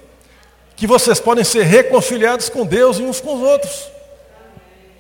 que 0.76 0.86
vocês 0.86 1.20
podem 1.20 1.44
ser 1.44 1.64
reconciliados 1.64 2.50
com 2.50 2.66
Deus 2.66 3.00
e 3.00 3.04
uns 3.04 3.20
com 3.20 3.36
os 3.36 3.42
outros. 3.42 3.88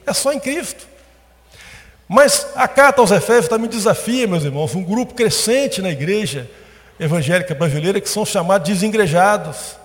É 0.06 0.14
só 0.14 0.34
em 0.34 0.40
Cristo. 0.40 0.88
Mas 2.08 2.48
a 2.56 2.68
carta 2.68 3.02
aos 3.02 3.12
Efésios 3.12 3.48
também 3.48 3.70
desafia, 3.70 4.28
meus 4.28 4.44
irmãos, 4.44 4.76
um 4.76 4.84
grupo 4.84 5.14
crescente 5.14 5.82
na 5.82 5.90
igreja, 5.90 6.50
evangélica 7.04 7.54
brasileira 7.54 8.00
que 8.00 8.10
são 8.10 8.26
chamados 8.26 8.70
desengrejados. 8.70 9.78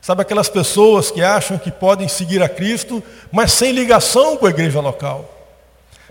Sabe 0.00 0.22
aquelas 0.22 0.48
pessoas 0.48 1.10
que 1.10 1.22
acham 1.22 1.58
que 1.58 1.70
podem 1.70 2.08
seguir 2.08 2.42
a 2.42 2.48
Cristo, 2.48 3.02
mas 3.30 3.52
sem 3.52 3.72
ligação 3.72 4.36
com 4.36 4.46
a 4.46 4.50
igreja 4.50 4.80
local. 4.80 5.34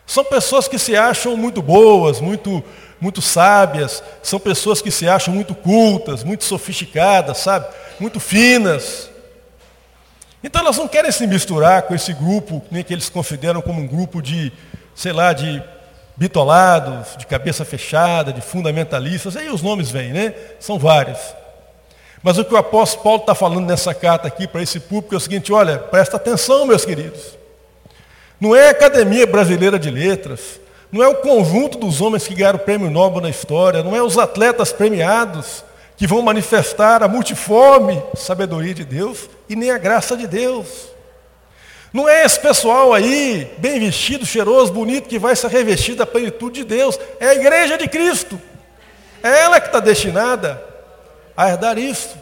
São 0.06 0.24
pessoas 0.24 0.67
que 0.67 0.77
se 0.77 0.96
acham 0.96 1.36
muito 1.36 1.62
boas, 1.62 2.22
muito, 2.22 2.63
muito 3.00 3.22
sábias, 3.22 4.03
são 4.24 4.39
pessoas 4.39 4.82
que 4.82 4.91
se 4.91 5.08
acham 5.08 5.34
muito 5.34 5.53
cultas, 5.56 6.24
muito 6.24 6.46
sofisticadas, 6.46 7.39
sabe? 7.39 7.67
Muito 8.00 8.20
finas. 8.20 9.10
Então 10.44 10.62
elas 10.62 10.77
não 10.77 10.88
querem 10.88 11.12
se 11.12 11.25
misturar 11.27 11.84
com 11.84 11.96
esse 11.96 12.13
grupo, 12.13 12.63
nem 12.72 12.84
que 12.84 12.94
eles 12.94 13.10
consideram 13.10 13.62
como 13.62 13.82
um 13.82 13.88
grupo 13.88 14.22
de, 14.22 14.53
sei 14.96 15.12
lá, 15.12 15.34
de 15.34 15.62
bitolados, 16.18 17.16
de 17.16 17.28
cabeça 17.28 17.64
fechada, 17.64 18.34
de 18.34 18.42
fundamentalistas, 18.42 19.38
aí 19.38 19.50
os 19.50 19.62
nomes 19.62 19.92
vêm, 19.92 20.12
né? 20.12 20.34
São 20.60 20.80
vários. 20.80 21.20
Mas 22.24 22.40
o 22.40 22.44
que 22.44 22.54
o 22.54 22.58
apóstolo 22.58 23.04
Paulo 23.04 23.20
está 23.22 23.36
falando 23.36 23.68
nessa 23.68 23.94
carta 23.94 24.28
aqui 24.28 24.48
para 24.48 24.62
esse 24.62 24.80
público 24.80 25.14
é 25.14 25.18
o 25.18 25.22
seguinte, 25.22 25.54
olha, 25.54 25.78
presta 25.78 26.18
atenção, 26.18 26.66
meus 26.66 26.84
queridos. 26.84 27.38
Não 28.42 28.56
é 28.56 28.68
a 28.68 28.72
Academia 28.72 29.28
Brasileira 29.28 29.78
de 29.78 29.92
Letras, 29.92 30.60
não 30.92 31.04
é 31.04 31.08
o 31.08 31.16
conjunto 31.16 31.78
dos 31.78 32.02
homens 32.02 32.28
que 32.28 32.34
ganharam 32.34 32.58
o 32.58 32.62
prêmio 32.62 32.90
Nobel 32.90 33.22
na 33.22 33.30
história, 33.30 33.84
não 33.84 33.96
é 33.96 34.02
os 34.02 34.18
atletas 34.18 34.74
premiados 34.74 35.64
que 35.96 36.08
vão 36.08 36.22
manifestar 36.22 37.04
a 37.04 37.08
multiforme 37.08 38.02
sabedoria 38.16 38.74
de 38.74 38.86
Deus 38.86 39.30
e 39.48 39.56
nem 39.56 39.70
a 39.72 39.78
graça 39.78 40.18
de 40.18 40.28
Deus. 40.28 40.97
Não 41.94 42.08
é 42.08 42.25
esse 42.25 42.39
pessoal 42.39 42.94
aí, 42.94 43.51
bem 43.58 43.79
vestido, 43.79 44.25
cheiroso, 44.25 44.74
bonito, 44.74 45.08
que 45.08 45.17
vai 45.17 45.36
se 45.36 45.48
revestir 45.48 45.96
da 45.96 46.06
plenitude 46.06 46.62
de 46.62 46.65
Deus. 46.65 47.00
É 47.20 47.29
a 47.29 47.36
igreja 47.36 47.77
de 47.77 47.88
Cristo. 47.88 48.39
É 49.24 49.44
ela 49.44 49.60
que 49.60 49.67
está 49.67 49.79
destinada 49.79 50.63
a 51.36 51.50
herdar 51.50 51.77
isso. 51.77 52.15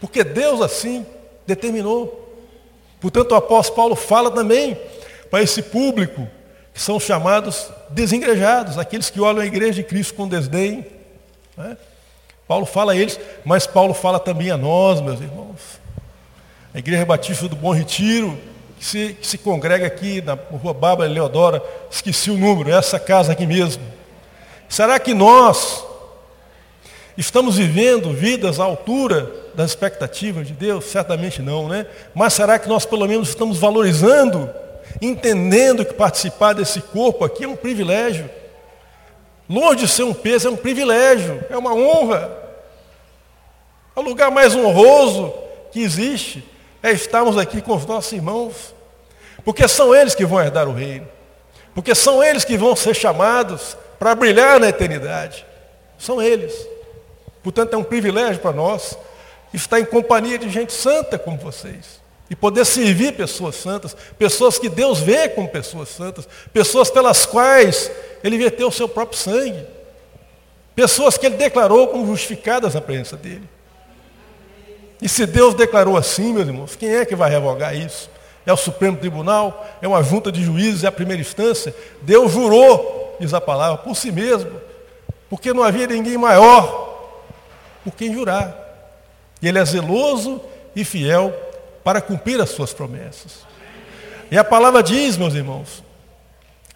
Porque 0.00 0.22
Deus 0.22 0.60
assim 0.60 1.06
determinou. 1.46 2.28
Portanto, 3.00 3.32
o 3.32 3.34
apóstolo 3.34 3.76
Paulo 3.76 3.96
fala 3.96 4.30
também 4.30 4.78
para 5.30 5.42
esse 5.42 5.62
público, 5.62 6.28
que 6.74 6.80
são 6.80 7.00
chamados 7.00 7.70
desengrejados, 7.90 8.78
aqueles 8.78 9.10
que 9.10 9.20
olham 9.20 9.40
a 9.40 9.46
igreja 9.46 9.74
de 9.74 9.84
Cristo 9.84 10.14
com 10.14 10.28
desdém. 10.28 10.86
Né? 11.56 11.76
Paulo 12.46 12.66
fala 12.66 12.92
a 12.92 12.96
eles, 12.96 13.18
mas 13.44 13.66
Paulo 13.66 13.94
fala 13.94 14.18
também 14.18 14.50
a 14.50 14.56
nós, 14.56 15.00
meus 15.00 15.20
irmãos. 15.20 15.78
A 16.72 16.78
Igreja 16.78 17.04
Batista 17.04 17.48
do 17.48 17.56
Bom 17.56 17.72
Retiro, 17.72 18.38
que 18.78 18.84
se, 18.84 19.16
que 19.20 19.26
se 19.26 19.38
congrega 19.38 19.86
aqui 19.86 20.22
na 20.22 20.34
rua 20.34 20.72
Bárbara 20.72 21.10
Leodora, 21.10 21.62
esqueci 21.90 22.30
o 22.30 22.38
número, 22.38 22.70
é 22.70 22.74
essa 22.74 22.98
casa 22.98 23.32
aqui 23.32 23.44
mesmo. 23.44 23.82
Será 24.68 24.98
que 25.00 25.12
nós 25.12 25.84
estamos 27.16 27.56
vivendo 27.56 28.12
vidas 28.12 28.60
à 28.60 28.64
altura 28.64 29.32
das 29.54 29.70
expectativas 29.70 30.46
de 30.46 30.52
Deus? 30.52 30.84
Certamente 30.84 31.42
não, 31.42 31.68
né? 31.68 31.86
Mas 32.14 32.34
será 32.34 32.58
que 32.58 32.68
nós 32.68 32.86
pelo 32.86 33.06
menos 33.08 33.30
estamos 33.30 33.58
valorizando, 33.58 34.48
entendendo 35.02 35.84
que 35.84 35.94
participar 35.94 36.52
desse 36.52 36.80
corpo 36.80 37.24
aqui 37.24 37.44
é 37.44 37.48
um 37.48 37.56
privilégio? 37.56 38.30
Longe 39.48 39.86
de 39.86 39.88
ser 39.88 40.04
um 40.04 40.14
peso, 40.14 40.46
é 40.46 40.50
um 40.50 40.56
privilégio, 40.56 41.42
é 41.50 41.56
uma 41.56 41.74
honra. 41.74 42.30
É 43.96 43.98
o 43.98 44.02
lugar 44.02 44.30
mais 44.30 44.54
honroso 44.54 45.34
que 45.72 45.80
existe 45.80 46.44
é 46.82 46.92
estarmos 46.92 47.36
aqui 47.36 47.60
com 47.60 47.74
os 47.74 47.86
nossos 47.86 48.12
irmãos, 48.12 48.74
porque 49.44 49.66
são 49.66 49.94
eles 49.94 50.14
que 50.14 50.24
vão 50.24 50.40
herdar 50.40 50.68
o 50.68 50.72
reino, 50.72 51.06
porque 51.74 51.94
são 51.94 52.22
eles 52.22 52.44
que 52.44 52.56
vão 52.56 52.74
ser 52.76 52.94
chamados 52.94 53.76
para 53.98 54.14
brilhar 54.14 54.60
na 54.60 54.68
eternidade. 54.68 55.44
São 55.98 56.22
eles. 56.22 56.54
Portanto, 57.42 57.74
é 57.74 57.76
um 57.76 57.84
privilégio 57.84 58.40
para 58.40 58.52
nós 58.52 58.96
estar 59.52 59.80
em 59.80 59.84
companhia 59.84 60.38
de 60.38 60.48
gente 60.48 60.72
santa 60.72 61.18
como 61.18 61.38
vocês. 61.38 61.98
E 62.30 62.36
poder 62.36 62.66
servir 62.66 63.14
pessoas 63.14 63.56
santas, 63.56 63.96
pessoas 64.18 64.58
que 64.58 64.68
Deus 64.68 65.00
vê 65.00 65.28
como 65.28 65.48
pessoas 65.48 65.88
santas, 65.88 66.28
pessoas 66.52 66.90
pelas 66.90 67.24
quais 67.24 67.90
Ele 68.22 68.36
verteu 68.36 68.68
o 68.68 68.72
seu 68.72 68.88
próprio 68.88 69.18
sangue. 69.18 69.66
Pessoas 70.78 71.18
que 71.18 71.26
ele 71.26 71.34
declarou 71.34 71.88
como 71.88 72.06
justificadas 72.06 72.74
na 72.74 72.80
presença 72.80 73.16
dele. 73.16 73.42
E 75.00 75.08
se 75.08 75.26
Deus 75.26 75.54
declarou 75.54 75.96
assim, 75.96 76.32
meus 76.32 76.48
irmãos, 76.48 76.76
quem 76.76 76.94
é 76.94 77.04
que 77.04 77.14
vai 77.14 77.30
revogar 77.30 77.74
isso? 77.74 78.10
É 78.44 78.52
o 78.52 78.56
Supremo 78.56 78.96
Tribunal? 78.96 79.66
É 79.80 79.86
uma 79.86 80.02
junta 80.02 80.32
de 80.32 80.42
juízes? 80.42 80.84
É 80.84 80.88
a 80.88 80.92
primeira 80.92 81.20
instância? 81.20 81.74
Deus 82.02 82.32
jurou, 82.32 83.16
diz 83.20 83.32
a 83.32 83.40
palavra, 83.40 83.78
por 83.78 83.94
si 83.94 84.10
mesmo, 84.10 84.50
porque 85.30 85.52
não 85.52 85.62
havia 85.62 85.86
ninguém 85.86 86.16
maior 86.16 86.88
por 87.84 87.94
quem 87.94 88.12
jurar. 88.12 88.56
E 89.40 89.48
ele 89.48 89.58
é 89.58 89.64
zeloso 89.64 90.40
e 90.74 90.84
fiel 90.84 91.32
para 91.84 92.00
cumprir 92.00 92.40
as 92.40 92.50
suas 92.50 92.72
promessas. 92.72 93.46
E 94.30 94.36
a 94.36 94.44
palavra 94.44 94.82
diz, 94.82 95.16
meus 95.16 95.34
irmãos, 95.34 95.82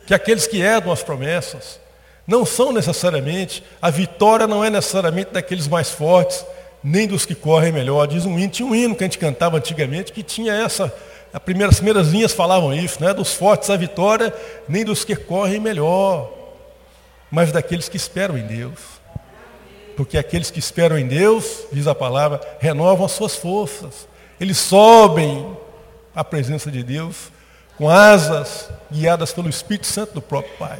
que 0.06 0.14
aqueles 0.14 0.46
que 0.46 0.60
herdam 0.60 0.92
as 0.92 1.02
promessas, 1.02 1.80
não 2.26 2.46
são 2.46 2.72
necessariamente, 2.72 3.62
a 3.80 3.90
vitória 3.90 4.46
não 4.46 4.64
é 4.64 4.70
necessariamente 4.70 5.32
daqueles 5.32 5.68
mais 5.68 5.90
fortes, 5.90 6.44
nem 6.82 7.06
dos 7.06 7.24
que 7.24 7.34
correm 7.34 7.72
melhor. 7.72 8.06
Diz 8.06 8.26
um 8.26 8.38
hino, 8.38 8.50
tinha 8.50 8.66
um 8.66 8.74
hino 8.74 8.94
que 8.94 9.04
a 9.04 9.06
gente 9.06 9.18
cantava 9.18 9.58
antigamente 9.58 10.12
que 10.12 10.22
tinha 10.22 10.52
essa, 10.52 10.92
as 11.32 11.42
primeiras, 11.42 11.76
as 11.76 11.80
primeiras 11.80 12.08
linhas 12.08 12.32
falavam 12.32 12.74
isso, 12.74 13.00
não 13.00 13.08
é 13.08 13.14
dos 13.14 13.32
fortes 13.32 13.70
a 13.70 13.76
vitória, 13.76 14.34
nem 14.68 14.84
dos 14.84 15.04
que 15.04 15.16
correm 15.16 15.60
melhor, 15.60 16.30
mas 17.30 17.52
daqueles 17.52 17.88
que 17.88 17.96
esperam 17.96 18.36
em 18.36 18.46
Deus. 18.46 18.78
Porque 19.96 20.18
aqueles 20.18 20.50
que 20.50 20.58
esperam 20.58 20.98
em 20.98 21.06
Deus, 21.06 21.64
diz 21.72 21.86
a 21.86 21.94
palavra, 21.94 22.40
renovam 22.58 23.06
as 23.06 23.12
suas 23.12 23.36
forças. 23.36 24.08
Eles 24.40 24.58
sobem 24.58 25.56
à 26.14 26.24
presença 26.24 26.70
de 26.70 26.82
Deus 26.82 27.30
com 27.76 27.88
asas 27.88 28.68
guiadas 28.90 29.32
pelo 29.32 29.48
Espírito 29.48 29.86
Santo 29.86 30.14
do 30.14 30.22
próprio 30.22 30.54
Pai. 30.58 30.78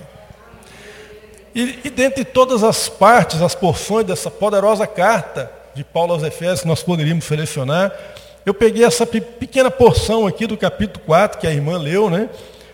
E, 1.54 1.80
e 1.84 1.90
dentre 1.90 2.24
todas 2.24 2.62
as 2.62 2.88
partes, 2.88 3.42
as 3.42 3.54
porções 3.54 4.06
dessa 4.06 4.30
poderosa 4.30 4.86
carta 4.86 5.61
de 5.74 5.84
Paulo 5.84 6.12
aos 6.12 6.22
Efésios 6.22 6.64
nós 6.64 6.82
poderíamos 6.82 7.24
selecionar, 7.24 7.92
eu 8.44 8.52
peguei 8.52 8.84
essa 8.84 9.06
pequena 9.06 9.70
porção 9.70 10.26
aqui 10.26 10.46
do 10.46 10.56
capítulo 10.56 11.04
4, 11.06 11.38
que 11.38 11.46
a 11.46 11.52
irmã 11.52 11.78
leu, 11.78 12.10
né? 12.10 12.28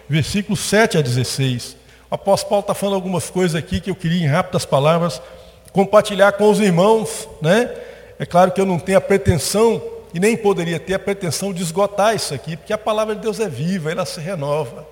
Versículos 0.09 0.61
7 0.61 0.99
a 0.99 1.02
16. 1.02 1.76
O 2.11 2.14
apóstolo 2.14 2.50
Paulo 2.50 2.62
está 2.62 2.75
falando 2.75 2.95
algumas 2.95 3.28
coisas 3.28 3.55
aqui 3.55 3.81
que 3.81 3.90
eu 3.90 3.95
queria, 3.95 4.25
em 4.25 4.26
rápidas 4.26 4.64
palavras, 4.64 5.21
compartilhar 5.73 6.33
com 6.33 6.50
os 6.50 6.59
irmãos, 6.59 7.28
né? 7.43 7.71
É 8.19 8.25
claro 8.25 8.50
que 8.50 8.61
eu 8.61 8.67
não 8.67 8.78
tenho 8.78 8.99
a 8.99 9.02
pretensão, 9.02 9.83
e 10.14 10.19
nem 10.19 10.37
poderia 10.37 10.81
ter 10.81 10.95
a 10.95 10.99
pretensão 10.99 11.52
de 11.52 11.62
esgotar 11.62 12.14
isso 12.14 12.33
aqui, 12.33 12.57
porque 12.57 12.73
a 12.73 12.78
palavra 12.78 13.14
de 13.14 13.21
Deus 13.21 13.38
é 13.38 13.49
viva, 13.49 13.93
ela 13.93 14.07
se 14.07 14.21
renova. 14.21 14.88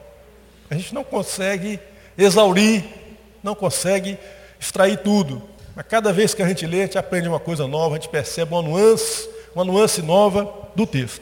A 0.68 0.75
gente 0.75 0.94
não 0.94 1.02
consegue 1.02 1.80
exaurir 2.18 2.84
não 3.46 3.54
consegue 3.54 4.18
extrair 4.58 4.98
tudo. 4.98 5.40
Mas 5.76 5.85
cada 5.87 6.11
vez 6.11 6.33
que 6.33 6.42
a 6.42 6.49
gente 6.49 6.66
lê, 6.66 6.78
a 6.78 6.87
gente 6.87 6.97
aprende 6.97 7.28
uma 7.28 7.38
coisa 7.38 7.68
nova, 7.68 7.97
a 7.97 7.99
gente 7.99 8.09
percebe 8.09 8.54
uma 8.54 8.62
nuance, 8.62 9.28
uma 9.54 9.62
nuance 9.62 10.00
nova 10.00 10.50
do 10.75 10.87
texto. 10.87 11.21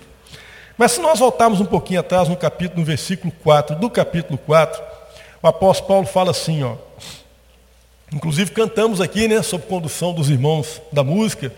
Mas 0.78 0.92
se 0.92 1.00
nós 1.00 1.18
voltarmos 1.18 1.60
um 1.60 1.64
pouquinho 1.64 1.98
atrás 1.98 2.28
no 2.28 2.36
capítulo, 2.36 2.78
no 2.78 2.86
versículo 2.86 3.32
4, 3.42 3.74
do 3.74 3.90
capítulo 3.90 4.38
4, 4.38 4.80
o 5.42 5.48
apóstolo 5.48 5.88
Paulo 5.88 6.06
fala 6.06 6.30
assim, 6.30 6.62
ó. 6.62 6.76
Inclusive 8.12 8.52
cantamos 8.52 9.00
aqui, 9.00 9.26
né, 9.26 9.42
sob 9.42 9.64
condução 9.66 10.14
dos 10.14 10.30
irmãos 10.30 10.80
da 10.92 11.02
música, 11.02 11.52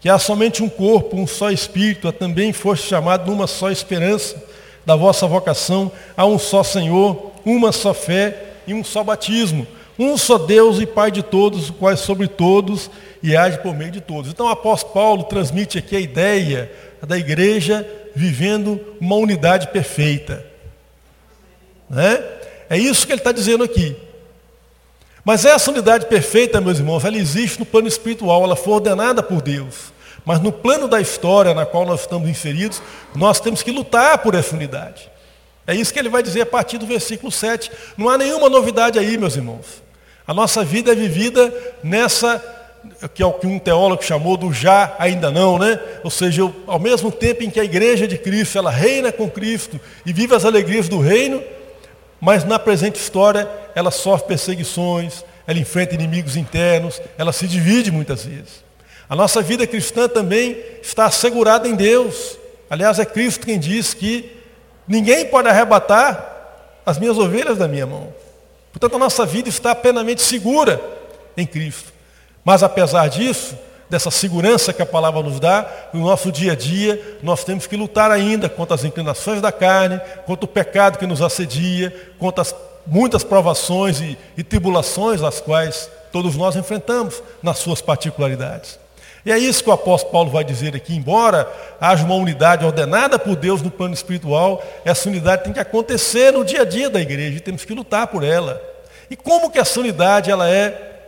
que 0.00 0.08
há 0.08 0.16
somente 0.16 0.62
um 0.62 0.68
corpo, 0.68 1.16
um 1.16 1.26
só 1.26 1.50
espírito, 1.50 2.12
também 2.12 2.52
foste 2.52 2.86
chamado 2.86 3.28
numa 3.28 3.48
só 3.48 3.72
esperança 3.72 4.40
da 4.84 4.94
vossa 4.94 5.26
vocação, 5.26 5.90
há 6.16 6.24
um 6.24 6.38
só 6.38 6.62
Senhor, 6.62 7.32
uma 7.44 7.72
só 7.72 7.92
fé 7.92 8.52
e 8.68 8.72
um 8.72 8.84
só 8.84 9.02
batismo 9.02 9.66
um 9.98 10.16
só 10.16 10.38
Deus 10.38 10.78
e 10.80 10.86
Pai 10.86 11.10
de 11.10 11.22
todos, 11.22 11.70
o 11.70 11.72
qual 11.72 11.92
é 11.92 11.96
sobre 11.96 12.28
todos 12.28 12.90
e 13.22 13.36
age 13.36 13.58
por 13.58 13.74
meio 13.74 13.90
de 13.90 14.00
todos. 14.00 14.30
Então 14.30 14.46
o 14.46 14.50
apóstolo 14.50 14.92
Paulo 14.92 15.24
transmite 15.24 15.78
aqui 15.78 15.96
a 15.96 16.00
ideia 16.00 16.70
da 17.06 17.16
igreja 17.16 17.86
vivendo 18.14 18.80
uma 19.00 19.16
unidade 19.16 19.68
perfeita. 19.68 20.44
Né? 21.88 22.22
É 22.68 22.78
isso 22.78 23.06
que 23.06 23.12
ele 23.12 23.20
está 23.20 23.32
dizendo 23.32 23.64
aqui. 23.64 23.96
Mas 25.24 25.44
essa 25.44 25.70
unidade 25.70 26.06
perfeita, 26.06 26.60
meus 26.60 26.78
irmãos, 26.78 27.04
ela 27.04 27.16
existe 27.16 27.58
no 27.58 27.66
plano 27.66 27.88
espiritual, 27.88 28.44
ela 28.44 28.54
foi 28.54 28.74
ordenada 28.74 29.22
por 29.22 29.42
Deus. 29.42 29.92
Mas 30.24 30.40
no 30.40 30.52
plano 30.52 30.88
da 30.88 31.00
história 31.00 31.54
na 31.54 31.64
qual 31.66 31.86
nós 31.86 32.00
estamos 32.00 32.28
inseridos, 32.28 32.82
nós 33.14 33.40
temos 33.40 33.62
que 33.62 33.70
lutar 33.70 34.18
por 34.18 34.34
essa 34.34 34.54
unidade. 34.54 35.10
É 35.66 35.74
isso 35.74 35.92
que 35.92 35.98
ele 35.98 36.08
vai 36.08 36.22
dizer 36.22 36.42
a 36.42 36.46
partir 36.46 36.78
do 36.78 36.86
versículo 36.86 37.32
7. 37.32 37.70
Não 37.96 38.08
há 38.08 38.16
nenhuma 38.16 38.48
novidade 38.48 38.98
aí, 38.98 39.18
meus 39.18 39.36
irmãos. 39.36 39.85
A 40.26 40.34
nossa 40.34 40.64
vida 40.64 40.90
é 40.90 40.94
vivida 40.94 41.52
nessa, 41.84 42.42
que 43.14 43.22
é 43.22 43.26
o 43.26 43.32
que 43.32 43.46
um 43.46 43.58
teólogo 43.58 44.02
chamou 44.02 44.36
do 44.36 44.52
já, 44.52 44.96
ainda 44.98 45.30
não, 45.30 45.56
né? 45.56 45.78
Ou 46.02 46.10
seja, 46.10 46.42
ao 46.66 46.80
mesmo 46.80 47.12
tempo 47.12 47.44
em 47.44 47.50
que 47.50 47.60
a 47.60 47.64
igreja 47.64 48.08
de 48.08 48.18
Cristo, 48.18 48.58
ela 48.58 48.70
reina 48.70 49.12
com 49.12 49.30
Cristo 49.30 49.80
e 50.04 50.12
vive 50.12 50.34
as 50.34 50.44
alegrias 50.44 50.88
do 50.88 50.98
reino, 50.98 51.40
mas 52.20 52.44
na 52.44 52.58
presente 52.58 52.96
história 52.96 53.48
ela 53.74 53.92
sofre 53.92 54.28
perseguições, 54.28 55.24
ela 55.46 55.58
enfrenta 55.58 55.94
inimigos 55.94 56.36
internos, 56.36 57.00
ela 57.16 57.32
se 57.32 57.46
divide 57.46 57.92
muitas 57.92 58.24
vezes. 58.24 58.64
A 59.08 59.14
nossa 59.14 59.40
vida 59.40 59.64
cristã 59.64 60.08
também 60.08 60.58
está 60.82 61.06
assegurada 61.06 61.68
em 61.68 61.76
Deus. 61.76 62.36
Aliás, 62.68 62.98
é 62.98 63.04
Cristo 63.04 63.46
quem 63.46 63.60
diz 63.60 63.94
que 63.94 64.32
ninguém 64.88 65.26
pode 65.26 65.48
arrebatar 65.48 66.34
as 66.84 66.98
minhas 66.98 67.16
ovelhas 67.16 67.56
da 67.56 67.68
minha 67.68 67.86
mão. 67.86 68.12
Portanto, 68.78 68.96
a 68.96 68.98
nossa 68.98 69.24
vida 69.24 69.48
está 69.48 69.74
plenamente 69.74 70.20
segura 70.20 70.78
em 71.34 71.46
Cristo. 71.46 71.90
Mas 72.44 72.62
apesar 72.62 73.08
disso, 73.08 73.56
dessa 73.88 74.10
segurança 74.10 74.70
que 74.70 74.82
a 74.82 74.86
palavra 74.86 75.22
nos 75.22 75.40
dá, 75.40 75.66
no 75.94 76.00
nosso 76.00 76.30
dia 76.30 76.52
a 76.52 76.54
dia, 76.54 77.18
nós 77.22 77.42
temos 77.42 77.66
que 77.66 77.74
lutar 77.74 78.10
ainda 78.10 78.50
contra 78.50 78.74
as 78.74 78.84
inclinações 78.84 79.40
da 79.40 79.50
carne, 79.50 79.98
contra 80.26 80.44
o 80.44 80.48
pecado 80.48 80.98
que 80.98 81.06
nos 81.06 81.22
assedia, 81.22 82.12
contra 82.18 82.42
as 82.42 82.54
muitas 82.86 83.24
provações 83.24 83.98
e, 84.02 84.18
e 84.36 84.44
tribulações 84.44 85.22
as 85.22 85.40
quais 85.40 85.90
todos 86.12 86.36
nós 86.36 86.54
enfrentamos 86.54 87.22
nas 87.42 87.56
suas 87.56 87.80
particularidades. 87.80 88.78
E 89.26 89.32
é 89.32 89.36
isso 89.36 89.64
que 89.64 89.68
o 89.68 89.72
apóstolo 89.72 90.12
Paulo 90.12 90.30
vai 90.30 90.44
dizer 90.44 90.76
aqui, 90.76 90.94
embora 90.94 91.52
haja 91.80 92.04
uma 92.04 92.14
unidade 92.14 92.64
ordenada 92.64 93.18
por 93.18 93.34
Deus 93.34 93.60
no 93.60 93.72
plano 93.72 93.92
espiritual, 93.92 94.62
essa 94.84 95.08
unidade 95.08 95.42
tem 95.42 95.52
que 95.52 95.58
acontecer 95.58 96.32
no 96.32 96.44
dia 96.44 96.62
a 96.62 96.64
dia 96.64 96.88
da 96.88 97.00
igreja, 97.00 97.38
e 97.38 97.40
temos 97.40 97.64
que 97.64 97.74
lutar 97.74 98.06
por 98.06 98.22
ela. 98.22 98.62
E 99.10 99.16
como 99.16 99.50
que 99.50 99.58
essa 99.58 99.80
unidade 99.80 100.30
ela 100.30 100.48
é, 100.48 101.00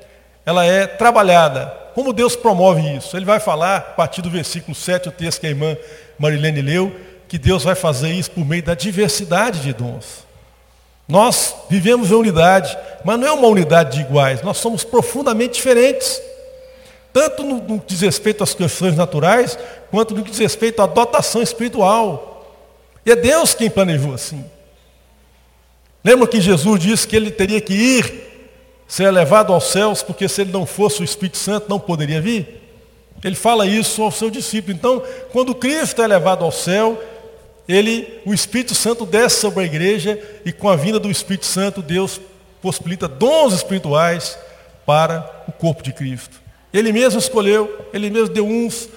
ela 0.44 0.64
é 0.64 0.84
trabalhada? 0.84 1.66
Como 1.94 2.12
Deus 2.12 2.34
promove 2.34 2.96
isso? 2.96 3.16
Ele 3.16 3.24
vai 3.24 3.38
falar, 3.38 3.76
a 3.76 3.80
partir 3.82 4.20
do 4.20 4.28
versículo 4.28 4.74
7, 4.74 5.10
o 5.10 5.12
texto 5.12 5.40
que 5.40 5.46
a 5.46 5.50
irmã 5.50 5.76
Marilene 6.18 6.60
leu, 6.60 6.92
que 7.28 7.38
Deus 7.38 7.62
vai 7.62 7.76
fazer 7.76 8.10
isso 8.10 8.32
por 8.32 8.44
meio 8.44 8.64
da 8.64 8.74
diversidade 8.74 9.60
de 9.60 9.72
dons. 9.72 10.26
Nós 11.06 11.54
vivemos 11.70 12.10
em 12.10 12.14
unidade, 12.14 12.76
mas 13.04 13.16
não 13.16 13.28
é 13.28 13.30
uma 13.30 13.46
unidade 13.46 13.96
de 13.96 14.00
iguais, 14.00 14.42
nós 14.42 14.56
somos 14.56 14.82
profundamente 14.82 15.54
diferentes 15.54 16.20
tanto 17.18 17.42
no, 17.42 17.56
no 17.56 17.80
que 17.80 17.88
diz 17.88 18.00
respeito 18.00 18.44
às 18.44 18.54
questões 18.54 18.94
naturais, 18.94 19.58
quanto 19.90 20.14
no 20.14 20.22
que 20.22 20.30
diz 20.30 20.38
respeito 20.38 20.80
à 20.80 20.86
dotação 20.86 21.42
espiritual. 21.42 22.46
E 23.04 23.10
é 23.10 23.16
Deus 23.16 23.54
quem 23.54 23.68
planejou 23.68 24.14
assim. 24.14 24.44
Lembra 26.04 26.28
que 26.28 26.40
Jesus 26.40 26.80
disse 26.80 27.08
que 27.08 27.16
ele 27.16 27.32
teria 27.32 27.60
que 27.60 27.74
ir, 27.74 28.52
ser 28.86 29.10
levado 29.10 29.52
aos 29.52 29.64
céus, 29.64 30.00
porque 30.00 30.28
se 30.28 30.42
ele 30.42 30.52
não 30.52 30.64
fosse 30.64 31.00
o 31.00 31.04
Espírito 31.04 31.38
Santo, 31.38 31.68
não 31.68 31.80
poderia 31.80 32.20
vir? 32.20 32.62
Ele 33.24 33.34
fala 33.34 33.66
isso 33.66 34.00
ao 34.00 34.12
seu 34.12 34.30
discípulo. 34.30 34.76
Então, 34.76 35.02
quando 35.32 35.56
Cristo 35.56 36.00
é 36.00 36.06
levado 36.06 36.44
ao 36.44 36.52
céu, 36.52 37.02
ele, 37.68 38.20
o 38.24 38.32
Espírito 38.32 38.76
Santo 38.76 39.04
desce 39.04 39.40
sobre 39.40 39.64
a 39.64 39.66
igreja 39.66 40.22
e 40.44 40.52
com 40.52 40.68
a 40.68 40.76
vinda 40.76 41.00
do 41.00 41.10
Espírito 41.10 41.46
Santo, 41.46 41.82
Deus 41.82 42.20
possibilita 42.62 43.08
dons 43.08 43.54
espirituais 43.54 44.38
para 44.86 45.44
o 45.48 45.52
corpo 45.52 45.82
de 45.82 45.92
Cristo. 45.92 46.47
Ele 46.72 46.92
mesmo 46.92 47.18
escolheu, 47.18 47.86
ele 47.92 48.10
mesmo 48.10 48.28
deu 48.28 48.46
uns 48.46 48.88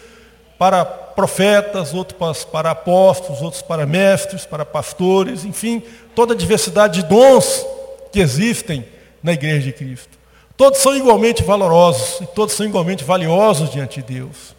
para 0.57 0.85
profetas, 0.85 1.93
outros 1.93 2.43
para 2.43 2.71
apóstolos, 2.71 3.41
outros 3.41 3.61
para 3.61 3.85
mestres, 3.85 4.45
para 4.45 4.65
pastores, 4.65 5.43
enfim, 5.43 5.81
toda 6.13 6.33
a 6.33 6.37
diversidade 6.37 7.01
de 7.01 7.07
dons 7.07 7.65
que 8.11 8.19
existem 8.19 8.85
na 9.23 9.33
igreja 9.33 9.65
de 9.65 9.73
Cristo. 9.73 10.19
Todos 10.55 10.79
são 10.79 10.95
igualmente 10.95 11.43
valorosos 11.43 12.21
e 12.21 12.27
todos 12.27 12.53
são 12.53 12.65
igualmente 12.65 13.03
valiosos 13.03 13.71
diante 13.71 14.01
de 14.01 14.13
Deus. 14.19 14.55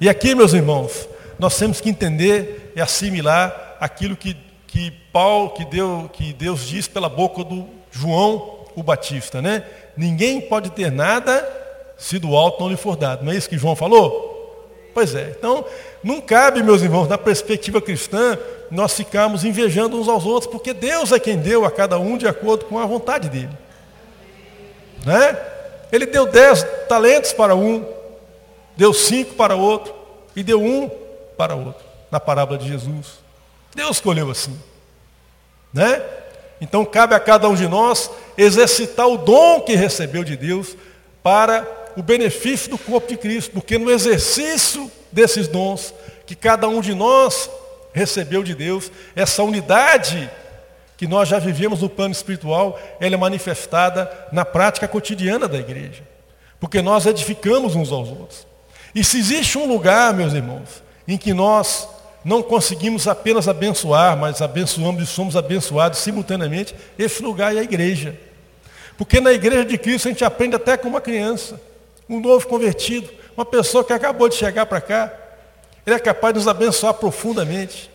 E 0.00 0.08
aqui, 0.08 0.34
meus 0.34 0.52
irmãos, 0.52 1.08
nós 1.38 1.58
temos 1.58 1.80
que 1.80 1.90
entender 1.90 2.72
e 2.74 2.80
assimilar 2.80 3.76
aquilo 3.80 4.16
que, 4.16 4.36
que 4.66 4.90
Paulo, 5.12 5.50
que, 5.50 5.64
deu, 5.64 6.08
que 6.12 6.32
Deus 6.32 6.66
diz 6.66 6.88
pela 6.88 7.08
boca 7.08 7.44
do 7.44 7.68
João 7.90 8.56
o 8.74 8.82
Batista, 8.82 9.40
né? 9.42 9.64
Ninguém 9.96 10.40
pode 10.40 10.70
ter 10.70 10.90
nada 10.90 11.65
se 11.96 12.18
do 12.18 12.36
alto 12.36 12.62
não 12.62 12.70
lhe 12.70 12.76
for 12.76 12.96
dado. 12.96 13.24
Não 13.24 13.32
é 13.32 13.36
isso 13.36 13.48
que 13.48 13.58
João 13.58 13.76
falou? 13.76 14.34
Pois 14.92 15.14
é. 15.14 15.34
Então, 15.38 15.64
não 16.02 16.20
cabe, 16.20 16.62
meus 16.62 16.82
irmãos, 16.82 17.08
na 17.08 17.18
perspectiva 17.18 17.80
cristã, 17.80 18.38
nós 18.70 18.94
ficarmos 18.94 19.44
invejando 19.44 20.00
uns 20.00 20.08
aos 20.08 20.24
outros, 20.24 20.50
porque 20.50 20.72
Deus 20.72 21.12
é 21.12 21.18
quem 21.18 21.36
deu 21.36 21.64
a 21.64 21.70
cada 21.70 21.98
um 21.98 22.16
de 22.16 22.26
acordo 22.26 22.64
com 22.64 22.78
a 22.78 22.86
vontade 22.86 23.28
dele. 23.28 23.56
Né? 25.04 25.38
Ele 25.92 26.06
deu 26.06 26.26
dez 26.26 26.66
talentos 26.88 27.32
para 27.32 27.54
um, 27.54 27.84
deu 28.76 28.92
cinco 28.92 29.34
para 29.34 29.54
outro 29.54 29.94
e 30.34 30.42
deu 30.42 30.62
um 30.62 30.88
para 31.36 31.54
outro, 31.54 31.84
na 32.10 32.18
parábola 32.18 32.58
de 32.58 32.66
Jesus. 32.66 33.18
Deus 33.74 33.98
escolheu 33.98 34.30
assim. 34.30 34.58
Né? 35.72 36.02
Então 36.60 36.84
cabe 36.84 37.14
a 37.14 37.20
cada 37.20 37.48
um 37.48 37.54
de 37.54 37.68
nós 37.68 38.10
exercitar 38.36 39.06
o 39.06 39.18
dom 39.18 39.60
que 39.60 39.76
recebeu 39.76 40.24
de 40.24 40.36
Deus 40.36 40.76
para 41.22 41.85
o 41.96 42.02
benefício 42.02 42.70
do 42.70 42.78
corpo 42.78 43.08
de 43.08 43.16
Cristo, 43.16 43.52
porque 43.52 43.78
no 43.78 43.90
exercício 43.90 44.90
desses 45.10 45.48
dons 45.48 45.94
que 46.26 46.34
cada 46.34 46.68
um 46.68 46.80
de 46.80 46.94
nós 46.94 47.48
recebeu 47.92 48.42
de 48.42 48.54
Deus, 48.54 48.90
essa 49.14 49.42
unidade 49.42 50.30
que 50.96 51.06
nós 51.06 51.28
já 51.28 51.38
vivemos 51.38 51.82
no 51.82 51.88
plano 51.88 52.12
espiritual, 52.12 52.78
ela 53.00 53.14
é 53.14 53.18
manifestada 53.18 54.10
na 54.32 54.44
prática 54.44 54.88
cotidiana 54.88 55.46
da 55.46 55.58
igreja. 55.58 56.02
Porque 56.58 56.80
nós 56.80 57.06
edificamos 57.06 57.74
uns 57.74 57.92
aos 57.92 58.08
outros. 58.08 58.46
E 58.94 59.04
se 59.04 59.18
existe 59.18 59.58
um 59.58 59.66
lugar, 59.66 60.14
meus 60.14 60.32
irmãos, 60.32 60.82
em 61.06 61.18
que 61.18 61.34
nós 61.34 61.88
não 62.24 62.42
conseguimos 62.42 63.06
apenas 63.06 63.46
abençoar, 63.46 64.16
mas 64.16 64.42
abençoamos 64.42 65.02
e 65.02 65.06
somos 65.06 65.36
abençoados 65.36 65.98
simultaneamente, 66.00 66.74
esse 66.98 67.22
lugar 67.22 67.54
é 67.54 67.60
a 67.60 67.62
igreja. 67.62 68.18
Porque 68.96 69.20
na 69.20 69.32
igreja 69.32 69.64
de 69.64 69.78
Cristo 69.78 70.08
a 70.08 70.10
gente 70.10 70.24
aprende 70.24 70.56
até 70.56 70.76
com 70.76 70.88
uma 70.88 71.00
criança, 71.00 71.60
um 72.08 72.20
novo 72.20 72.46
convertido, 72.46 73.08
uma 73.36 73.44
pessoa 73.44 73.84
que 73.84 73.92
acabou 73.92 74.28
de 74.28 74.34
chegar 74.34 74.66
para 74.66 74.80
cá. 74.80 75.12
Ele 75.84 75.96
é 75.96 75.98
capaz 75.98 76.32
de 76.34 76.40
nos 76.40 76.48
abençoar 76.48 76.94
profundamente. 76.94 77.90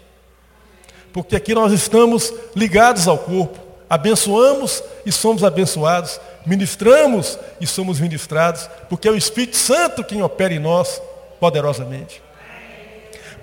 Porque 1.12 1.36
aqui 1.36 1.54
nós 1.54 1.74
estamos 1.74 2.34
ligados 2.56 3.08
ao 3.08 3.17
corpo. 3.17 3.60
Abençoamos 3.89 4.84
e 5.06 5.12
somos 5.12 5.43
abençoados. 5.43 6.19
Ministramos 6.45 7.38
e 7.60 7.67
somos 7.67 8.00
ministrados. 8.00 8.69
Porque 8.89 9.08
é 9.08 9.12
o 9.12 9.17
Espírito 9.17 9.58
Santo 9.58 10.04
quem 10.04 10.21
opera 10.21 10.54
em 10.54 10.60
nós 10.60 11.02
poderosamente. 11.39 12.21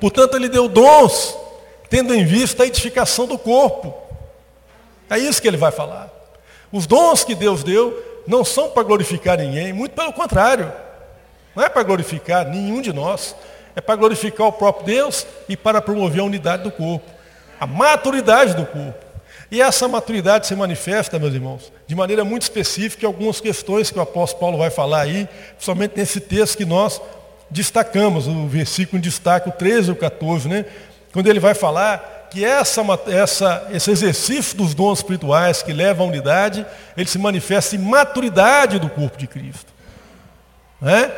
Portanto, 0.00 0.37
ele 0.37 0.48
deu 0.48 0.68
dons, 0.68 1.37
tendo 1.90 2.14
em 2.14 2.24
vista 2.24 2.62
a 2.62 2.66
edificação 2.66 3.26
do 3.26 3.37
corpo. 3.37 3.94
É 5.11 5.18
isso 5.18 5.42
que 5.42 5.48
ele 5.48 5.57
vai 5.57 5.72
falar. 5.72 6.09
Os 6.70 6.87
dons 6.87 7.24
que 7.24 7.35
Deus 7.35 7.62
deu 7.62 8.08
não 8.29 8.45
são 8.45 8.69
para 8.71 8.83
glorificar 8.83 9.38
ninguém, 9.38 9.73
muito 9.73 9.93
pelo 9.93 10.12
contrário. 10.12 10.71
Não 11.57 11.64
é 11.64 11.69
para 11.69 11.83
glorificar 11.83 12.47
nenhum 12.47 12.83
de 12.83 12.93
nós, 12.93 13.35
é 13.75 13.81
para 13.81 13.97
glorificar 13.97 14.47
o 14.47 14.53
próprio 14.53 14.87
Deus 14.87 15.27
e 15.49 15.57
para 15.57 15.81
promover 15.81 16.21
a 16.21 16.25
unidade 16.25 16.62
do 16.62 16.71
corpo, 16.71 17.11
a 17.59 17.67
maturidade 17.67 18.55
do 18.55 18.67
corpo. 18.67 19.07
E 19.51 19.62
essa 19.62 19.88
maturidade 19.88 20.47
se 20.47 20.55
manifesta, 20.55 21.19
meus 21.19 21.33
irmãos, 21.33 21.73
de 21.87 21.95
maneira 21.95 22.23
muito 22.23 22.43
específica 22.43 23.07
em 23.07 23.07
algumas 23.07 23.41
questões 23.41 23.91
que 23.91 23.99
o 23.99 24.03
apóstolo 24.03 24.41
Paulo 24.41 24.59
vai 24.59 24.69
falar 24.69 25.01
aí, 25.01 25.27
principalmente 25.55 25.97
nesse 25.97 26.21
texto 26.21 26.59
que 26.59 26.67
nós 26.67 27.01
destacamos, 27.51 28.29
o 28.29 28.47
versículo 28.47 29.01
destaca 29.01 29.49
o 29.49 29.53
13 29.53 29.88
e 29.88 29.93
o 29.93 29.97
14, 29.97 30.49
né? 30.49 30.67
Quando 31.14 31.29
ele 31.29 31.41
vai 31.41 31.55
falar 31.55 32.17
que 32.31 32.45
essa, 32.45 32.83
essa, 33.09 33.69
esse 33.73 33.91
exercício 33.91 34.57
dos 34.57 34.75
dons 34.75 34.99
espirituais 34.99 35.62
que 35.62 35.73
leva 35.73 36.03
à 36.03 36.07
unidade, 36.07 36.67
ele 36.97 37.09
se 37.09 37.19
manifesta 37.19 37.77
em 37.77 37.79
maturidade 37.79 38.79
do 38.79 38.88
corpo 38.88 39.17
de 39.17 39.27
Cristo. 39.27 39.73
Né? 40.81 41.11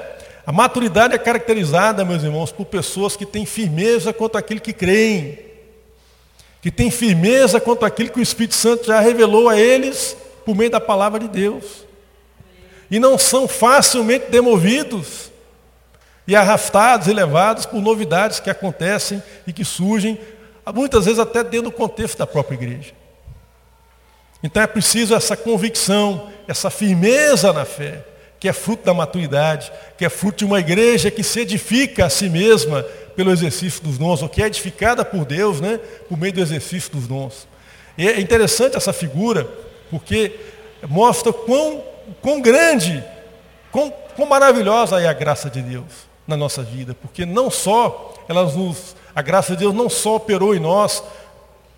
A 0.46 0.52
maturidade 0.52 1.14
é 1.14 1.18
caracterizada, 1.18 2.04
meus 2.04 2.22
irmãos, 2.22 2.50
por 2.50 2.66
pessoas 2.66 3.16
que 3.16 3.26
têm 3.26 3.44
firmeza 3.44 4.12
quanto 4.12 4.38
àquilo 4.38 4.60
que 4.60 4.72
creem, 4.72 5.38
que 6.62 6.70
têm 6.70 6.90
firmeza 6.90 7.60
quanto 7.60 7.84
àquilo 7.84 8.10
que 8.10 8.20
o 8.20 8.22
Espírito 8.22 8.54
Santo 8.54 8.86
já 8.86 9.00
revelou 9.00 9.48
a 9.48 9.58
eles 9.58 10.16
por 10.44 10.56
meio 10.56 10.70
da 10.70 10.80
palavra 10.80 11.20
de 11.20 11.28
Deus. 11.28 11.84
E 12.90 12.98
não 12.98 13.16
são 13.16 13.46
facilmente 13.46 14.26
demovidos 14.30 15.30
e 16.26 16.34
arrastados 16.34 17.06
e 17.06 17.12
levados 17.12 17.66
por 17.66 17.80
novidades 17.80 18.40
que 18.40 18.50
acontecem 18.50 19.22
e 19.46 19.52
que 19.52 19.64
surgem, 19.64 20.18
muitas 20.74 21.04
vezes 21.04 21.18
até 21.18 21.42
dentro 21.42 21.70
do 21.70 21.72
contexto 21.72 22.18
da 22.18 22.26
própria 22.26 22.54
igreja. 22.54 22.92
Então 24.42 24.62
é 24.62 24.66
preciso 24.66 25.14
essa 25.14 25.36
convicção, 25.36 26.30
essa 26.48 26.70
firmeza 26.70 27.52
na 27.52 27.64
fé, 27.64 28.04
que 28.38 28.48
é 28.48 28.52
fruto 28.52 28.84
da 28.84 28.94
maturidade, 28.94 29.70
que 29.98 30.04
é 30.04 30.08
fruto 30.08 30.38
de 30.38 30.44
uma 30.46 30.58
igreja 30.58 31.10
que 31.10 31.22
se 31.22 31.40
edifica 31.40 32.06
a 32.06 32.10
si 32.10 32.28
mesma 32.28 32.82
pelo 33.14 33.30
exercício 33.30 33.82
dos 33.82 33.98
dons, 33.98 34.22
ou 34.22 34.28
que 34.28 34.42
é 34.42 34.46
edificada 34.46 35.04
por 35.04 35.26
Deus, 35.26 35.60
né, 35.60 35.78
por 36.08 36.16
meio 36.16 36.32
do 36.32 36.40
exercício 36.40 36.90
dos 36.90 37.06
dons. 37.06 37.46
E 37.98 38.08
é 38.08 38.18
interessante 38.18 38.76
essa 38.76 38.94
figura, 38.94 39.46
porque 39.90 40.40
mostra 40.88 41.32
quão, 41.32 41.84
quão 42.22 42.40
grande, 42.40 43.04
quão, 43.70 43.92
quão 44.16 44.26
maravilhosa 44.26 45.00
é 45.02 45.06
a 45.06 45.12
graça 45.12 45.50
de 45.50 45.60
Deus 45.60 46.08
na 46.26 46.36
nossa 46.36 46.62
vida, 46.62 46.94
porque 46.94 47.26
não 47.26 47.50
só 47.50 48.14
elas 48.26 48.56
nos, 48.56 48.96
a 49.20 49.22
graça 49.22 49.52
de 49.52 49.58
Deus 49.58 49.74
não 49.74 49.90
só 49.90 50.16
operou 50.16 50.54
em 50.54 50.58
nós 50.58 51.02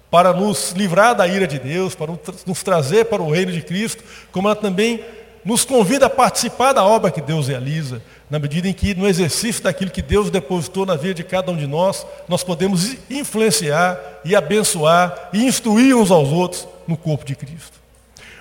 para 0.09 0.33
nos 0.33 0.70
livrar 0.72 1.12
da 1.12 1.26
ira 1.26 1.44
de 1.44 1.59
Deus, 1.59 1.92
para 1.92 2.12
nos 2.46 2.62
trazer 2.62 3.07
para 3.07 3.20
o 3.20 3.33
reino 3.33 3.50
de 3.50 3.61
Cristo, 3.61 4.05
como 4.31 4.46
ela 4.46 4.55
também 4.55 5.05
nos 5.44 5.64
convida 5.64 6.07
a 6.07 6.11
participar 6.11 6.72
da 6.72 6.85
obra 6.85 7.11
que 7.11 7.20
Deus 7.20 7.48
realiza, 7.48 8.00
na 8.31 8.38
medida 8.38 8.68
em 8.68 8.72
que 8.72 8.94
no 8.94 9.09
exercício 9.09 9.61
daquilo 9.61 9.90
que 9.90 10.00
Deus 10.00 10.31
depositou 10.31 10.87
na 10.87 10.94
vida 10.94 11.14
de 11.14 11.24
cada 11.24 11.50
um 11.50 11.57
de 11.57 11.66
nós, 11.66 12.07
nós 12.28 12.44
podemos 12.44 12.96
influenciar 13.11 13.98
e 14.24 14.37
abençoar 14.37 15.31
e 15.33 15.44
instruir 15.44 15.96
uns 15.96 16.12
aos 16.12 16.28
outros 16.28 16.68
no 16.87 16.96
corpo 16.96 17.24
de 17.24 17.35
Cristo. 17.35 17.81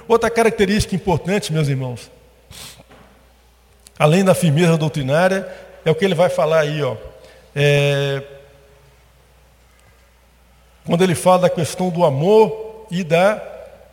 Outra 0.07 0.29
característica 0.29 0.95
importante, 0.95 1.51
meus 1.51 1.67
irmãos, 1.67 2.11
além 3.97 4.23
da 4.23 4.35
firmeza 4.35 4.77
doutrinária, 4.77 5.47
é 5.83 5.89
o 5.89 5.95
que 5.95 6.05
ele 6.05 6.13
vai 6.13 6.29
falar 6.29 6.59
aí, 6.59 6.83
ó. 6.83 6.95
É, 7.55 8.21
quando 10.85 11.03
ele 11.03 11.15
fala 11.15 11.39
da 11.43 11.49
questão 11.49 11.89
do 11.89 12.03
amor 12.03 12.85
e 12.89 13.03
da 13.03 13.41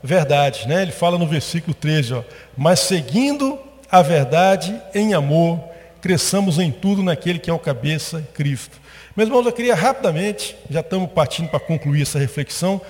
verdade, 0.02 0.66
né? 0.66 0.82
Ele 0.82 0.92
fala 0.92 1.18
no 1.18 1.26
versículo 1.26 1.74
13, 1.74 2.14
ó, 2.14 2.22
mas 2.56 2.80
seguindo 2.80 3.58
a 3.90 4.02
verdade 4.02 4.80
em 4.94 5.14
amor, 5.14 5.60
cresçamos 6.00 6.58
em 6.58 6.70
tudo 6.70 7.02
naquele 7.02 7.38
que 7.38 7.50
é 7.50 7.52
o 7.52 7.58
cabeça, 7.58 8.26
Cristo. 8.34 8.78
Meus 9.16 9.28
irmãos, 9.28 9.46
eu 9.46 9.52
queria 9.52 9.74
rapidamente, 9.74 10.56
já 10.70 10.80
estamos 10.80 11.10
partindo 11.10 11.48
para 11.48 11.58
concluir 11.58 12.02
essa 12.02 12.18
reflexão, 12.18 12.80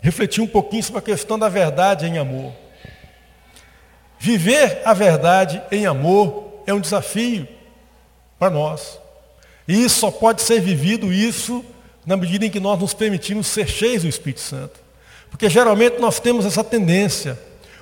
refletir 0.00 0.42
um 0.42 0.46
pouquinho 0.46 0.82
sobre 0.82 0.98
a 0.98 1.02
questão 1.02 1.38
da 1.38 1.48
verdade 1.48 2.06
em 2.06 2.18
amor. 2.18 2.52
Viver 4.18 4.82
a 4.84 4.92
verdade 4.92 5.62
em 5.70 5.86
amor 5.86 6.62
é 6.66 6.74
um 6.74 6.80
desafio 6.80 7.46
para 8.38 8.50
nós. 8.50 8.98
E 9.68 9.88
só 9.88 10.10
pode 10.10 10.42
ser 10.42 10.60
vivido 10.60 11.12
isso 11.12 11.64
na 12.06 12.16
medida 12.16 12.46
em 12.46 12.50
que 12.50 12.60
nós 12.60 12.78
nos 12.78 12.94
permitimos 12.94 13.48
ser 13.48 13.66
cheios 13.66 14.04
do 14.04 14.08
Espírito 14.08 14.40
Santo. 14.40 14.78
Porque 15.28 15.50
geralmente 15.50 15.98
nós 15.98 16.20
temos 16.20 16.46
essa 16.46 16.62
tendência, 16.62 17.38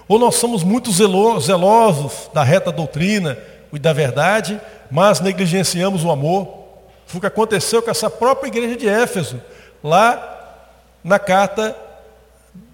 ou 0.08 0.18
nós 0.18 0.36
somos 0.36 0.64
muito 0.64 0.90
zelosos 0.90 2.30
da 2.32 2.42
reta 2.42 2.72
doutrina 2.72 3.38
e 3.72 3.78
da 3.78 3.92
verdade, 3.92 4.58
mas 4.90 5.20
negligenciamos 5.20 6.02
o 6.04 6.10
amor. 6.10 6.64
Foi 7.06 7.18
o 7.18 7.20
que 7.20 7.26
aconteceu 7.26 7.82
com 7.82 7.90
essa 7.90 8.08
própria 8.08 8.48
igreja 8.48 8.76
de 8.76 8.88
Éfeso, 8.88 9.40
lá 9.82 10.30
na 11.02 11.18
carta 11.18 11.76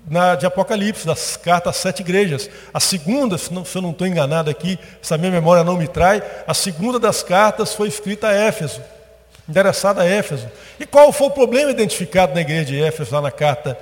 na, 0.08 0.34
de 0.34 0.46
Apocalipse, 0.46 1.06
das 1.06 1.36
cartas 1.36 1.76
às 1.76 1.82
sete 1.82 2.00
igrejas. 2.00 2.48
A 2.72 2.80
segunda, 2.80 3.36
se, 3.36 3.52
não, 3.52 3.64
se 3.64 3.76
eu 3.76 3.82
não 3.82 3.90
estou 3.90 4.06
enganado 4.06 4.50
aqui, 4.50 4.78
se 5.02 5.12
a 5.12 5.18
minha 5.18 5.30
memória 5.30 5.64
não 5.64 5.76
me 5.76 5.88
trai, 5.88 6.22
a 6.46 6.54
segunda 6.54 6.98
das 6.98 7.22
cartas 7.22 7.74
foi 7.74 7.88
escrita 7.88 8.28
a 8.28 8.32
Éfeso, 8.32 8.80
endereçada 9.50 10.02
a 10.02 10.06
Éfeso. 10.06 10.48
E 10.78 10.86
qual 10.86 11.12
foi 11.12 11.26
o 11.26 11.30
problema 11.30 11.70
identificado 11.70 12.32
na 12.34 12.40
igreja 12.40 12.64
de 12.66 12.80
Éfeso, 12.80 13.12
lá 13.14 13.20
na 13.20 13.30
carta 13.30 13.76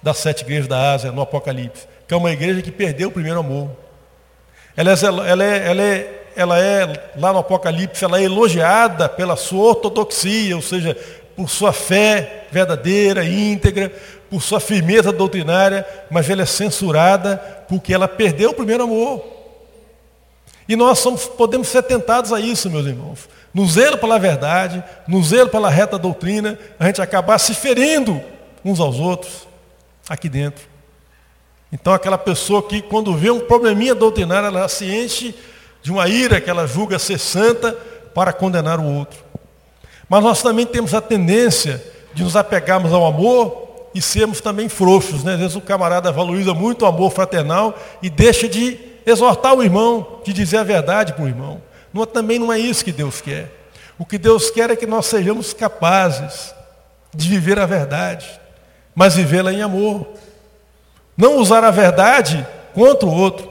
das 0.00 0.16
sete 0.18 0.42
igrejas 0.42 0.68
da 0.68 0.92
Ásia, 0.92 1.12
no 1.12 1.20
Apocalipse? 1.20 1.86
Que 2.06 2.14
é 2.14 2.16
uma 2.16 2.30
igreja 2.30 2.62
que 2.62 2.70
perdeu 2.70 3.08
o 3.08 3.12
primeiro 3.12 3.40
amor. 3.40 3.68
Ela 4.76 4.92
é, 4.92 5.30
ela 5.30 5.44
é, 5.44 5.68
ela 5.68 5.82
é, 5.82 6.22
ela 6.36 6.58
é 6.58 7.10
lá 7.16 7.32
no 7.32 7.40
Apocalipse, 7.40 8.04
ela 8.04 8.20
é 8.20 8.22
elogiada 8.22 9.08
pela 9.08 9.36
sua 9.36 9.70
ortodoxia, 9.70 10.54
ou 10.54 10.62
seja, 10.62 10.96
por 11.36 11.50
sua 11.50 11.72
fé 11.72 12.46
verdadeira, 12.50 13.24
íntegra, 13.24 13.92
por 14.30 14.40
sua 14.40 14.60
firmeza 14.60 15.12
doutrinária, 15.12 15.84
mas 16.10 16.30
ela 16.30 16.42
é 16.42 16.46
censurada 16.46 17.36
porque 17.68 17.92
ela 17.92 18.06
perdeu 18.06 18.50
o 18.50 18.54
primeiro 18.54 18.84
amor. 18.84 19.37
E 20.68 20.76
nós 20.76 20.98
somos, 20.98 21.26
podemos 21.26 21.68
ser 21.68 21.82
tentados 21.82 22.32
a 22.32 22.40
isso, 22.40 22.70
meus 22.70 22.86
irmãos. 22.86 23.28
No 23.54 23.66
zelo 23.66 23.96
pela 23.96 24.18
verdade, 24.18 24.84
no 25.08 25.24
zelo 25.24 25.48
pela 25.48 25.70
reta 25.70 25.98
doutrina, 25.98 26.58
a 26.78 26.86
gente 26.86 27.00
acabar 27.00 27.38
se 27.38 27.54
ferindo 27.54 28.20
uns 28.62 28.78
aos 28.78 29.00
outros 29.00 29.48
aqui 30.08 30.28
dentro. 30.28 30.66
Então 31.72 31.92
aquela 31.92 32.18
pessoa 32.18 32.62
que 32.62 32.82
quando 32.82 33.16
vê 33.16 33.30
um 33.30 33.40
probleminha 33.40 33.94
doutrinário, 33.94 34.48
ela 34.48 34.68
se 34.68 34.84
enche 34.84 35.34
de 35.82 35.90
uma 35.90 36.06
ira 36.06 36.40
que 36.40 36.50
ela 36.50 36.66
julga 36.66 36.98
ser 36.98 37.18
santa 37.18 37.72
para 38.14 38.32
condenar 38.32 38.78
o 38.78 38.84
outro. 38.84 39.18
Mas 40.08 40.22
nós 40.22 40.42
também 40.42 40.66
temos 40.66 40.92
a 40.92 41.00
tendência 41.00 41.82
de 42.12 42.22
nos 42.22 42.36
apegarmos 42.36 42.92
ao 42.92 43.06
amor 43.06 43.88
e 43.94 44.00
sermos 44.00 44.40
também 44.40 44.68
frouxos. 44.68 45.24
Né? 45.24 45.34
Às 45.34 45.40
vezes 45.40 45.56
o 45.56 45.60
camarada 45.60 46.10
valoriza 46.12 46.52
muito 46.54 46.82
o 46.82 46.86
amor 46.86 47.10
fraternal 47.10 47.78
e 48.02 48.10
deixa 48.10 48.48
de 48.48 48.87
exortar 49.10 49.54
o 49.54 49.62
irmão, 49.62 50.20
de 50.24 50.32
dizer 50.32 50.58
a 50.58 50.64
verdade 50.64 51.12
para 51.12 51.24
o 51.24 51.28
irmão. 51.28 51.62
Não, 51.92 52.04
também 52.04 52.38
não 52.38 52.52
é 52.52 52.58
isso 52.58 52.84
que 52.84 52.92
Deus 52.92 53.20
quer. 53.20 53.50
O 53.98 54.04
que 54.04 54.18
Deus 54.18 54.50
quer 54.50 54.70
é 54.70 54.76
que 54.76 54.86
nós 54.86 55.06
sejamos 55.06 55.52
capazes 55.52 56.54
de 57.14 57.28
viver 57.28 57.58
a 57.58 57.66
verdade, 57.66 58.40
mas 58.94 59.16
vivê-la 59.16 59.52
em 59.52 59.62
amor. 59.62 60.06
Não 61.16 61.36
usar 61.36 61.64
a 61.64 61.70
verdade 61.70 62.46
contra 62.74 63.08
o 63.08 63.12
outro, 63.12 63.50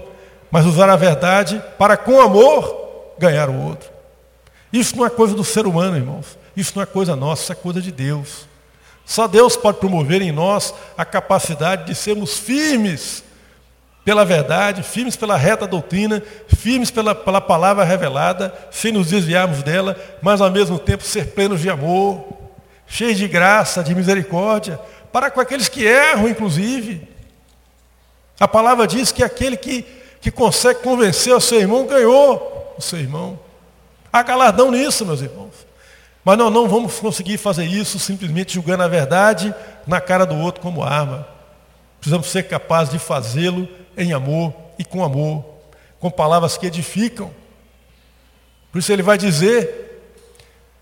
mas 0.50 0.66
usar 0.66 0.90
a 0.90 0.96
verdade 0.96 1.62
para, 1.78 1.98
com 1.98 2.22
amor, 2.22 3.14
ganhar 3.18 3.50
o 3.50 3.68
outro. 3.68 3.90
Isso 4.72 4.96
não 4.96 5.06
é 5.06 5.10
coisa 5.10 5.34
do 5.34 5.44
ser 5.44 5.66
humano, 5.66 5.98
irmãos. 5.98 6.38
Isso 6.56 6.74
não 6.76 6.84
é 6.84 6.86
coisa 6.86 7.16
nossa, 7.16 7.44
isso 7.44 7.52
é 7.52 7.56
coisa 7.56 7.82
de 7.82 7.92
Deus. 7.92 8.48
Só 9.06 9.28
Deus 9.28 9.56
pode 9.56 9.80
promover 9.80 10.22
em 10.22 10.32
nós 10.32 10.74
a 10.98 11.06
capacidade 11.06 11.86
de 11.86 11.96
sermos 11.96 12.38
firmes 12.38 13.24
pela 14.08 14.24
verdade, 14.24 14.84
firmes 14.84 15.18
pela 15.18 15.36
reta 15.36 15.68
doutrina, 15.68 16.24
firmes 16.48 16.90
pela, 16.90 17.14
pela 17.14 17.42
palavra 17.42 17.84
revelada, 17.84 18.54
sem 18.72 18.90
nos 18.90 19.10
desviarmos 19.10 19.62
dela, 19.62 19.98
mas 20.22 20.40
ao 20.40 20.50
mesmo 20.50 20.80
tempo 20.80 21.04
ser 21.04 21.34
plenos 21.34 21.60
de 21.60 21.70
amor, 21.70 22.26
cheios 22.88 23.18
de 23.18 23.28
graça, 23.28 23.84
de 23.84 23.94
misericórdia, 23.94 24.80
para 25.12 25.30
com 25.30 25.42
aqueles 25.42 25.68
que 25.68 25.84
erram, 25.84 26.26
inclusive. 26.26 27.06
A 28.40 28.48
palavra 28.48 28.88
diz 28.88 29.12
que 29.12 29.22
aquele 29.22 29.58
que, 29.58 29.86
que 30.22 30.32
consegue 30.32 30.80
convencer 30.80 31.36
o 31.36 31.42
seu 31.42 31.60
irmão 31.60 31.86
ganhou 31.86 32.76
o 32.78 32.82
seu 32.82 33.00
irmão. 33.00 33.38
Há 34.10 34.24
galardão 34.24 34.72
nisso, 34.72 35.06
meus 35.06 35.20
irmãos. 35.20 35.68
Mas 36.24 36.38
nós 36.38 36.54
não 36.54 36.70
vamos 36.70 36.98
conseguir 36.98 37.38
fazer 37.38 37.66
isso 37.66 38.00
simplesmente 38.00 38.54
julgando 38.54 38.84
a 38.84 38.88
verdade 38.88 39.54
na 39.86 40.00
cara 40.00 40.26
do 40.26 40.38
outro 40.38 40.62
como 40.62 40.82
arma. 40.82 41.28
Precisamos 42.00 42.28
ser 42.28 42.44
capazes 42.44 42.94
de 42.94 43.00
fazê-lo 43.00 43.68
em 43.98 44.14
amor 44.14 44.54
e 44.78 44.86
com 44.86 45.04
amor, 45.04 45.44
com 46.00 46.10
palavras 46.10 46.58
que 46.58 46.68
edificam. 46.68 47.32
Por 48.72 48.80
isso 48.80 48.92
ele 48.92 49.02
vai 49.02 49.18
dizer, 49.18 50.02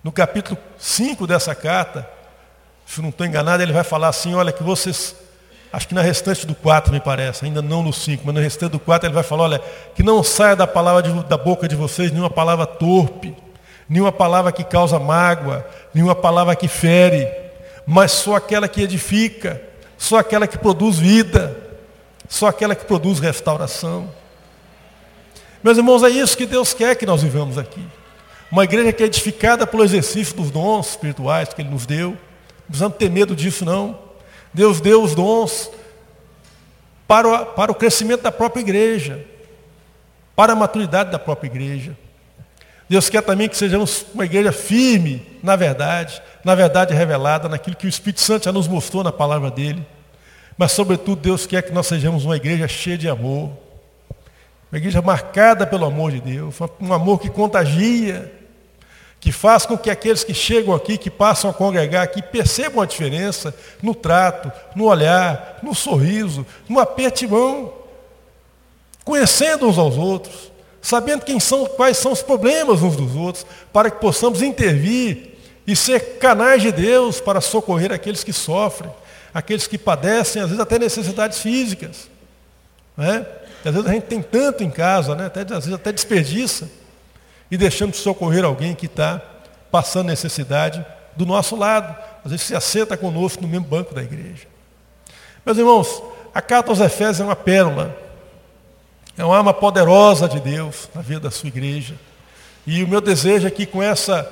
no 0.04 0.12
capítulo 0.12 0.58
5 0.78 1.26
dessa 1.26 1.56
carta, 1.56 2.08
se 2.86 3.02
não 3.02 3.10
estou 3.10 3.26
enganado, 3.26 3.64
ele 3.64 3.74
vai 3.74 3.84
falar 3.84 4.10
assim, 4.10 4.36
olha 4.36 4.52
que 4.52 4.62
vocês, 4.62 5.16
acho 5.72 5.88
que 5.88 5.96
na 5.96 6.02
restante 6.02 6.46
do 6.46 6.54
4 6.54 6.92
me 6.92 7.00
parece, 7.00 7.46
ainda 7.46 7.62
não 7.62 7.82
no 7.82 7.94
5, 7.94 8.24
mas 8.26 8.36
no 8.36 8.42
restante 8.42 8.74
do 8.74 8.80
4 8.80 9.08
ele 9.08 9.16
vai 9.16 9.24
falar, 9.24 9.44
olha, 9.44 9.62
que 9.96 10.04
não 10.04 10.22
saia 10.24 10.56
da 10.56 10.68
palavra 10.68 11.02
de, 11.02 11.24
da 11.24 11.38
boca 11.38 11.68
de 11.68 11.76
vocês 11.76 12.12
nenhuma 12.12 12.30
palavra 12.30 12.66
torpe, 12.66 13.36
nenhuma 13.88 14.12
palavra 14.12 14.52
que 14.52 14.64
causa 14.64 15.00
mágoa, 15.00 15.66
nenhuma 15.94 16.16
palavra 16.16 16.56
que 16.56 16.68
fere, 16.68 17.28
mas 17.86 18.12
só 18.12 18.36
aquela 18.36 18.68
que 18.68 18.82
edifica, 18.82 19.62
só 19.98 20.18
aquela 20.18 20.48
que 20.48 20.58
produz 20.58 20.98
vida, 20.98 21.65
só 22.28 22.48
aquela 22.48 22.76
que 22.76 22.86
produz 22.86 23.20
restauração. 23.20 24.10
Meus 25.64 25.78
irmãos, 25.78 26.04
é 26.04 26.10
isso 26.10 26.38
que 26.38 26.46
Deus 26.46 26.74
quer 26.74 26.96
que 26.96 27.06
nós 27.06 27.24
vivamos 27.24 27.58
aqui. 27.58 27.84
Uma 28.52 28.64
igreja 28.64 28.94
que 28.94 29.04
é 29.04 29.06
edificada 29.08 29.66
pelo 29.66 29.84
exercício 29.84 30.36
dos 30.36 30.52
dons 30.52 30.92
espirituais 30.92 31.54
que 31.54 31.62
Ele 31.62 31.70
nos 31.70 31.86
deu. 31.86 32.12
Não 32.12 32.68
precisamos 32.68 32.98
ter 32.98 33.10
medo 33.10 33.36
disso, 33.36 33.66
não. 33.66 34.00
Deus 34.54 34.80
deu 34.80 35.04
os 35.04 35.16
dons 35.16 35.70
para 37.08 37.28
o, 37.28 37.46
para 37.48 37.72
o 37.72 37.76
crescimento 37.76 38.22
da 38.22 38.32
própria 38.32 38.62
igreja, 38.62 39.26
para 40.36 40.54
a 40.54 40.56
maturidade 40.56 41.12
da 41.12 41.20
própria 41.20 41.48
igreja. 41.48 41.98
Deus 42.88 43.10
quer 43.10 43.22
também 43.24 43.50
que 43.50 43.58
sejamos 43.58 44.06
uma 44.14 44.26
igreja 44.26 44.52
firme 44.52 45.26
na 45.42 45.56
verdade, 45.56 46.22
na 46.44 46.54
verdade 46.54 46.94
revelada, 46.94 47.50
naquilo 47.50 47.76
que 47.76 47.88
o 47.88 47.90
Espírito 47.90 48.22
Santo 48.22 48.46
já 48.46 48.52
nos 48.52 48.68
mostrou 48.68 49.04
na 49.04 49.12
palavra 49.12 49.50
dele. 49.50 49.86
Mas, 50.58 50.72
sobretudo, 50.72 51.22
Deus 51.22 51.46
quer 51.46 51.62
que 51.62 51.72
nós 51.72 51.88
sejamos 51.88 52.26
uma 52.26 52.36
igreja 52.36 52.68
cheia 52.68 52.98
de 52.98 53.10
amor, 53.10 53.52
uma 54.72 54.78
igreja 54.78 55.02
marcada 55.02 55.68
pelo 55.68 55.86
amor 55.86 56.12
de 56.12 56.22
Deus, 56.22 56.56
um 56.80 56.94
amor 56.94 57.20
que 57.20 57.30
contagia, 57.30 58.32
que 59.20 59.32
faz 59.32 59.66
com 59.66 59.78
que 59.78 59.90
aqueles 59.90 60.24
que 60.24 60.34
chegam 60.34 60.74
aqui, 60.74 60.98
que 60.98 61.10
passam 61.10 61.50
a 61.50 61.54
congregar 61.54 62.04
aqui, 62.04 62.22
percebam 62.22 62.82
a 62.82 62.86
diferença 62.86 63.56
no 63.82 63.94
trato, 63.96 64.52
no 64.76 64.86
olhar, 64.86 65.60
no 65.62 65.74
sorriso, 65.74 66.46
no 66.70 66.80
aperto 66.80 67.20
de 67.20 67.28
mão, 67.28 67.74
conhecendo 69.04 69.68
uns 69.68 69.78
aos 69.78 69.98
outros 69.98 70.56
sabendo 70.86 71.26
quem 71.26 71.40
são, 71.40 71.66
quais 71.66 71.98
são 71.98 72.12
os 72.12 72.22
problemas 72.22 72.84
uns 72.84 72.96
dos 72.96 73.16
outros, 73.16 73.44
para 73.74 73.90
que 73.90 74.00
possamos 74.00 74.44
intervir 74.44 75.36
e 75.66 75.76
ser 75.76 76.20
canais 76.20 76.62
de 76.62 76.72
Deus 76.72 77.20
para 77.20 77.42
socorrer 77.42 77.92
aqueles 77.92 78.24
que 78.24 78.32
sofrem, 78.32 78.92
aqueles 79.36 79.68
que 79.68 79.78
padecem, 79.78 80.42
às 80.42 80.48
vezes 80.48 80.62
até 80.62 80.80
necessidades 80.80 81.40
físicas. 81.40 82.10
Né? 82.96 83.26
às 83.66 83.74
vezes 83.74 83.90
a 83.90 83.92
gente 83.92 84.04
tem 84.04 84.22
tanto 84.22 84.64
em 84.64 84.72
casa, 84.72 85.14
né? 85.14 85.26
até, 85.26 85.42
às 85.42 85.66
vezes 85.66 85.74
até 85.74 85.92
desperdiça, 85.92 86.70
e 87.52 87.58
deixamos 87.58 87.98
de 87.98 88.02
socorrer 88.02 88.46
alguém 88.46 88.74
que 88.74 88.86
está 88.86 89.22
passando 89.70 90.08
necessidade 90.08 90.84
do 91.18 91.26
nosso 91.26 91.58
lado. 91.58 91.94
Às 92.24 92.32
vezes 92.32 92.48
se 92.48 92.56
assenta 92.56 92.96
conosco 92.96 93.42
no 93.42 93.48
mesmo 93.48 93.66
banco 93.66 93.94
da 93.94 94.02
igreja. 94.02 94.48
Meus 95.46 95.58
irmãos, 95.58 96.02
a 96.34 96.42
carta 96.42 96.72
aos 96.72 96.80
Efésios 96.80 97.20
é 97.20 97.24
uma 97.26 97.36
pérola. 97.36 97.96
É 99.18 99.26
uma 99.26 99.38
arma 99.38 99.54
poderosa 99.54 100.30
de 100.30 100.40
Deus 100.40 100.90
na 100.96 101.02
vida 101.02 101.22
da 101.22 101.32
sua 101.32 101.48
igreja. 101.48 101.96
E 102.66 102.84
o 102.84 102.88
meu 102.88 103.02
desejo 103.02 103.48
é 103.48 103.52
que 103.52 103.66
com 103.66 103.84
essa 103.84 104.24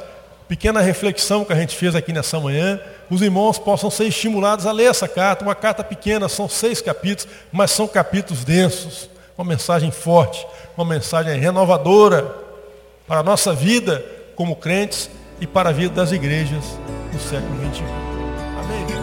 pequena 0.47 0.79
reflexão 0.79 1.43
que 1.43 1.51
a 1.51 1.55
gente 1.55 1.75
fez 1.75 1.93
aqui 1.93 2.13
nessa 2.13 2.39
manhã, 2.39 2.79
os 3.09 3.21
irmãos 3.21 3.59
possam 3.59 3.89
ser 3.89 4.05
estimulados 4.05 4.65
a 4.65 4.71
ler 4.71 4.85
essa 4.85 5.07
carta. 5.07 5.43
Uma 5.43 5.55
carta 5.55 5.83
pequena, 5.83 6.27
são 6.29 6.47
seis 6.47 6.81
capítulos, 6.81 7.27
mas 7.51 7.71
são 7.71 7.87
capítulos 7.87 8.43
densos. 8.43 9.09
Uma 9.37 9.45
mensagem 9.45 9.91
forte, 9.91 10.45
uma 10.77 10.85
mensagem 10.85 11.39
renovadora 11.39 12.35
para 13.07 13.19
a 13.19 13.23
nossa 13.23 13.53
vida 13.53 14.03
como 14.35 14.55
crentes 14.55 15.09
e 15.39 15.47
para 15.47 15.69
a 15.69 15.73
vida 15.73 15.93
das 15.93 16.11
igrejas 16.11 16.63
do 17.11 17.19
século 17.19 17.55
XXI. 17.71 17.83
Amém. 18.59 19.02